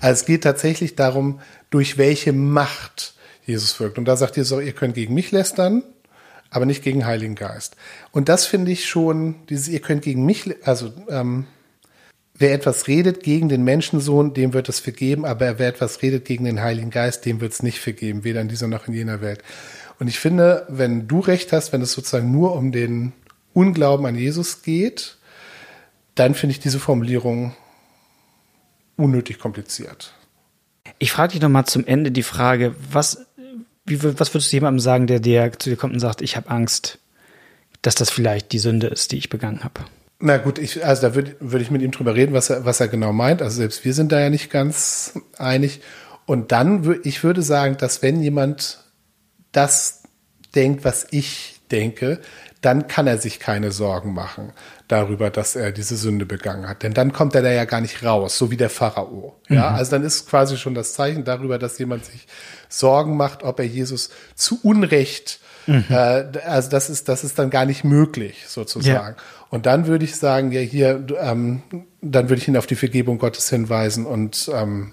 Also 0.00 0.20
es 0.20 0.26
geht 0.26 0.44
tatsächlich 0.44 0.94
darum, 0.94 1.40
durch 1.70 1.98
welche 1.98 2.32
Macht 2.32 3.14
Jesus 3.46 3.78
wirkt. 3.80 3.98
Und 3.98 4.06
da 4.06 4.16
sagt 4.16 4.36
Jesus 4.36 4.56
auch, 4.56 4.62
ihr 4.62 4.72
könnt 4.72 4.94
gegen 4.94 5.14
mich 5.14 5.30
lästern, 5.30 5.82
aber 6.50 6.66
nicht 6.66 6.82
gegen 6.82 7.06
Heiligen 7.06 7.34
Geist. 7.34 7.76
Und 8.12 8.28
das 8.28 8.46
finde 8.46 8.72
ich 8.72 8.86
schon, 8.86 9.36
dieses, 9.48 9.68
ihr 9.68 9.80
könnt 9.80 10.02
gegen 10.02 10.24
mich, 10.24 10.54
also 10.64 10.92
ähm, 11.08 11.46
wer 12.34 12.52
etwas 12.52 12.88
redet 12.88 13.22
gegen 13.22 13.48
den 13.48 13.64
Menschensohn, 13.64 14.34
dem 14.34 14.52
wird 14.52 14.68
es 14.68 14.80
vergeben, 14.80 15.24
aber 15.24 15.58
wer 15.58 15.68
etwas 15.68 16.02
redet 16.02 16.24
gegen 16.24 16.44
den 16.44 16.60
Heiligen 16.60 16.90
Geist, 16.90 17.24
dem 17.24 17.40
wird 17.40 17.52
es 17.52 17.62
nicht 17.62 17.80
vergeben, 17.80 18.24
weder 18.24 18.40
in 18.40 18.48
dieser 18.48 18.68
noch 18.68 18.86
in 18.88 18.94
jener 18.94 19.20
Welt. 19.20 19.42
Und 19.98 20.08
ich 20.08 20.18
finde, 20.18 20.66
wenn 20.68 21.08
du 21.08 21.20
recht 21.20 21.52
hast, 21.52 21.72
wenn 21.72 21.82
es 21.82 21.92
sozusagen 21.92 22.30
nur 22.30 22.54
um 22.54 22.72
den 22.72 23.12
Unglauben 23.54 24.04
an 24.04 24.16
Jesus 24.16 24.62
geht, 24.62 25.16
dann 26.14 26.34
finde 26.34 26.52
ich 26.52 26.60
diese 26.60 26.78
Formulierung 26.78 27.54
unnötig 28.96 29.38
kompliziert. 29.38 30.14
Ich 30.98 31.12
frage 31.12 31.32
dich 31.32 31.42
nochmal 31.42 31.64
zum 31.66 31.86
Ende 31.86 32.10
die 32.10 32.22
Frage, 32.22 32.74
was, 32.90 33.26
wie, 33.86 34.02
was 34.02 34.34
würdest 34.34 34.52
du 34.52 34.56
jemandem 34.56 34.80
sagen, 34.80 35.06
der 35.06 35.20
dir 35.20 35.52
zu 35.58 35.70
dir 35.70 35.76
kommt 35.76 35.94
und 35.94 36.00
sagt, 36.00 36.20
ich 36.20 36.36
habe 36.36 36.50
Angst, 36.50 36.98
dass 37.82 37.94
das 37.94 38.10
vielleicht 38.10 38.52
die 38.52 38.58
Sünde 38.58 38.88
ist, 38.88 39.12
die 39.12 39.18
ich 39.18 39.28
begangen 39.28 39.62
habe? 39.64 39.80
Na 40.18 40.38
gut, 40.38 40.58
ich, 40.58 40.84
also 40.84 41.02
da 41.02 41.14
würde 41.14 41.36
würd 41.40 41.62
ich 41.62 41.70
mit 41.70 41.82
ihm 41.82 41.90
drüber 41.90 42.14
reden, 42.14 42.32
was 42.32 42.50
er, 42.50 42.64
was 42.64 42.80
er 42.80 42.88
genau 42.88 43.12
meint. 43.12 43.42
Also 43.42 43.58
selbst 43.58 43.84
wir 43.84 43.94
sind 43.94 44.12
da 44.12 44.20
ja 44.20 44.30
nicht 44.30 44.50
ganz 44.50 45.20
einig. 45.36 45.80
Und 46.24 46.52
dann, 46.52 47.00
ich 47.04 47.22
würde 47.22 47.42
sagen, 47.42 47.76
dass 47.76 48.02
wenn 48.02 48.22
jemand 48.22 48.84
das 49.52 50.02
denkt, 50.54 50.84
was 50.84 51.06
ich 51.10 51.60
denke, 51.70 52.20
dann 52.62 52.88
kann 52.88 53.06
er 53.06 53.18
sich 53.18 53.38
keine 53.38 53.70
Sorgen 53.70 54.14
machen 54.14 54.52
darüber, 54.88 55.30
dass 55.30 55.56
er 55.56 55.72
diese 55.72 55.96
Sünde 55.96 56.26
begangen 56.26 56.68
hat. 56.68 56.82
Denn 56.82 56.94
dann 56.94 57.12
kommt 57.12 57.34
er 57.34 57.42
da 57.42 57.50
ja 57.50 57.64
gar 57.64 57.80
nicht 57.80 58.04
raus, 58.04 58.38
so 58.38 58.50
wie 58.50 58.56
der 58.56 58.70
Pharao. 58.70 59.36
Ja, 59.48 59.70
mhm. 59.70 59.76
also 59.76 59.90
dann 59.92 60.04
ist 60.04 60.28
quasi 60.28 60.56
schon 60.56 60.74
das 60.74 60.94
Zeichen 60.94 61.24
darüber, 61.24 61.58
dass 61.58 61.78
jemand 61.78 62.04
sich 62.04 62.26
Sorgen 62.68 63.16
macht, 63.16 63.42
ob 63.42 63.58
er 63.58 63.66
Jesus 63.66 64.10
zu 64.34 64.58
Unrecht 64.62 65.40
Mhm. 65.66 65.84
Äh, 65.88 66.24
also 66.44 66.70
das 66.70 66.90
ist, 66.90 67.08
das 67.08 67.24
ist 67.24 67.38
dann 67.38 67.50
gar 67.50 67.66
nicht 67.66 67.84
möglich, 67.84 68.44
sozusagen. 68.46 69.16
Ja. 69.16 69.22
Und 69.50 69.66
dann 69.66 69.86
würde 69.86 70.04
ich 70.04 70.16
sagen, 70.16 70.52
ja, 70.52 70.60
hier, 70.60 71.04
ähm, 71.20 71.62
dann 72.00 72.28
würde 72.28 72.40
ich 72.40 72.48
ihn 72.48 72.56
auf 72.56 72.66
die 72.66 72.76
Vergebung 72.76 73.18
Gottes 73.18 73.48
hinweisen 73.50 74.06
und 74.06 74.50
ähm, 74.52 74.92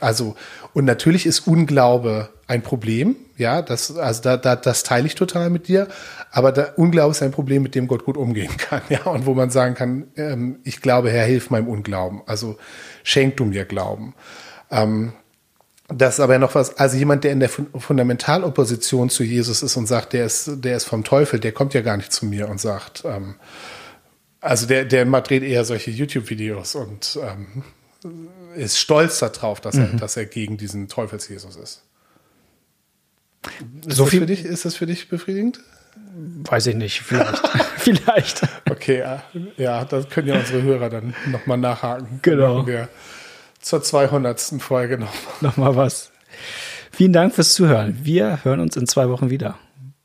also, 0.00 0.36
und 0.74 0.84
natürlich 0.84 1.24
ist 1.24 1.46
Unglaube 1.46 2.28
ein 2.46 2.62
Problem, 2.62 3.16
ja, 3.36 3.62
das, 3.62 3.96
also 3.96 4.22
da, 4.22 4.36
da, 4.36 4.56
das 4.56 4.82
teile 4.82 5.06
ich 5.06 5.14
total 5.14 5.48
mit 5.48 5.68
dir, 5.68 5.88
aber 6.30 6.52
der 6.52 6.78
Unglaube 6.78 7.12
ist 7.12 7.22
ein 7.22 7.30
Problem, 7.30 7.62
mit 7.62 7.74
dem 7.74 7.88
Gott 7.88 8.04
gut 8.04 8.16
umgehen 8.16 8.54
kann, 8.58 8.82
ja, 8.88 9.04
und 9.04 9.24
wo 9.24 9.34
man 9.34 9.50
sagen 9.50 9.74
kann, 9.74 10.08
ähm, 10.16 10.58
ich 10.64 10.82
glaube, 10.82 11.10
Herr, 11.10 11.24
hilf 11.24 11.50
meinem 11.50 11.68
Unglauben, 11.68 12.22
also 12.26 12.58
schenk 13.02 13.36
du 13.38 13.46
mir 13.46 13.64
Glauben. 13.64 14.14
Ähm, 14.70 15.12
das 15.88 16.14
ist 16.14 16.20
aber 16.20 16.38
noch 16.38 16.54
was, 16.54 16.76
also 16.76 16.96
jemand, 16.96 17.24
der 17.24 17.32
in 17.32 17.40
der 17.40 17.48
Fundamentalopposition 17.48 19.10
zu 19.10 19.24
Jesus 19.24 19.62
ist 19.62 19.76
und 19.76 19.86
sagt, 19.86 20.12
der 20.12 20.26
ist, 20.26 20.50
der 20.64 20.76
ist 20.76 20.84
vom 20.84 21.02
Teufel, 21.02 21.40
der 21.40 21.52
kommt 21.52 21.74
ja 21.74 21.80
gar 21.80 21.96
nicht 21.96 22.12
zu 22.12 22.26
mir 22.26 22.48
und 22.48 22.60
sagt, 22.60 23.04
ähm, 23.04 23.36
also 24.40 24.66
der, 24.66 24.84
der 24.84 25.04
dreht 25.04 25.42
eher 25.42 25.64
solche 25.64 25.90
YouTube-Videos 25.90 26.74
und 26.74 27.18
ähm, 27.22 27.64
ist 28.54 28.78
stolz 28.78 29.18
darauf, 29.18 29.60
dass, 29.60 29.74
mhm. 29.74 29.82
er, 29.82 29.98
dass 29.98 30.16
er 30.16 30.26
gegen 30.26 30.56
diesen 30.56 30.88
Teufels-Jesus 30.88 31.56
ist. 31.56 31.82
Ist, 33.86 33.96
so 33.96 34.04
das 34.04 34.14
für 34.14 34.26
dich, 34.26 34.44
ist 34.44 34.64
das 34.64 34.76
für 34.76 34.86
dich 34.86 35.08
befriedigend? 35.08 35.60
Weiß 36.44 36.66
ich 36.66 36.76
nicht, 36.76 37.00
vielleicht. 37.00 37.46
vielleicht. 37.76 38.42
Okay, 38.70 38.98
ja, 38.98 39.24
ja, 39.56 39.84
das 39.84 40.08
können 40.08 40.28
ja 40.28 40.38
unsere 40.38 40.62
Hörer 40.62 40.90
dann 40.90 41.14
nochmal 41.30 41.58
nachhaken. 41.58 42.20
Genau 42.22 42.64
zur 43.60 43.82
200. 43.82 44.40
Folge 44.58 44.98
noch. 44.98 45.12
Nochmal 45.40 45.76
was. 45.76 46.10
Vielen 46.90 47.12
Dank 47.12 47.34
fürs 47.34 47.54
Zuhören. 47.54 47.98
Wir 48.02 48.44
hören 48.44 48.60
uns 48.60 48.76
in 48.76 48.86
zwei 48.86 49.08
Wochen 49.08 49.30
wieder. 49.30 49.58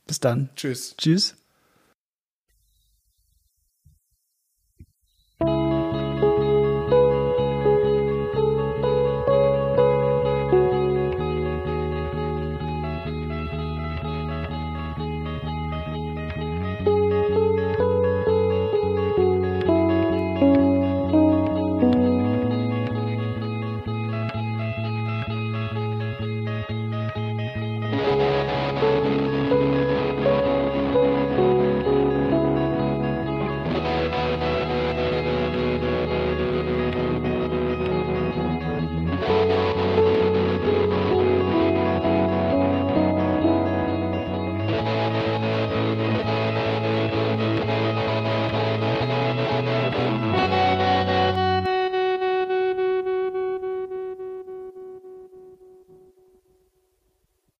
Bis 0.06 0.20
dann. 0.20 0.50
Tschüss. 0.56 0.96
Tschüss. 0.98 1.36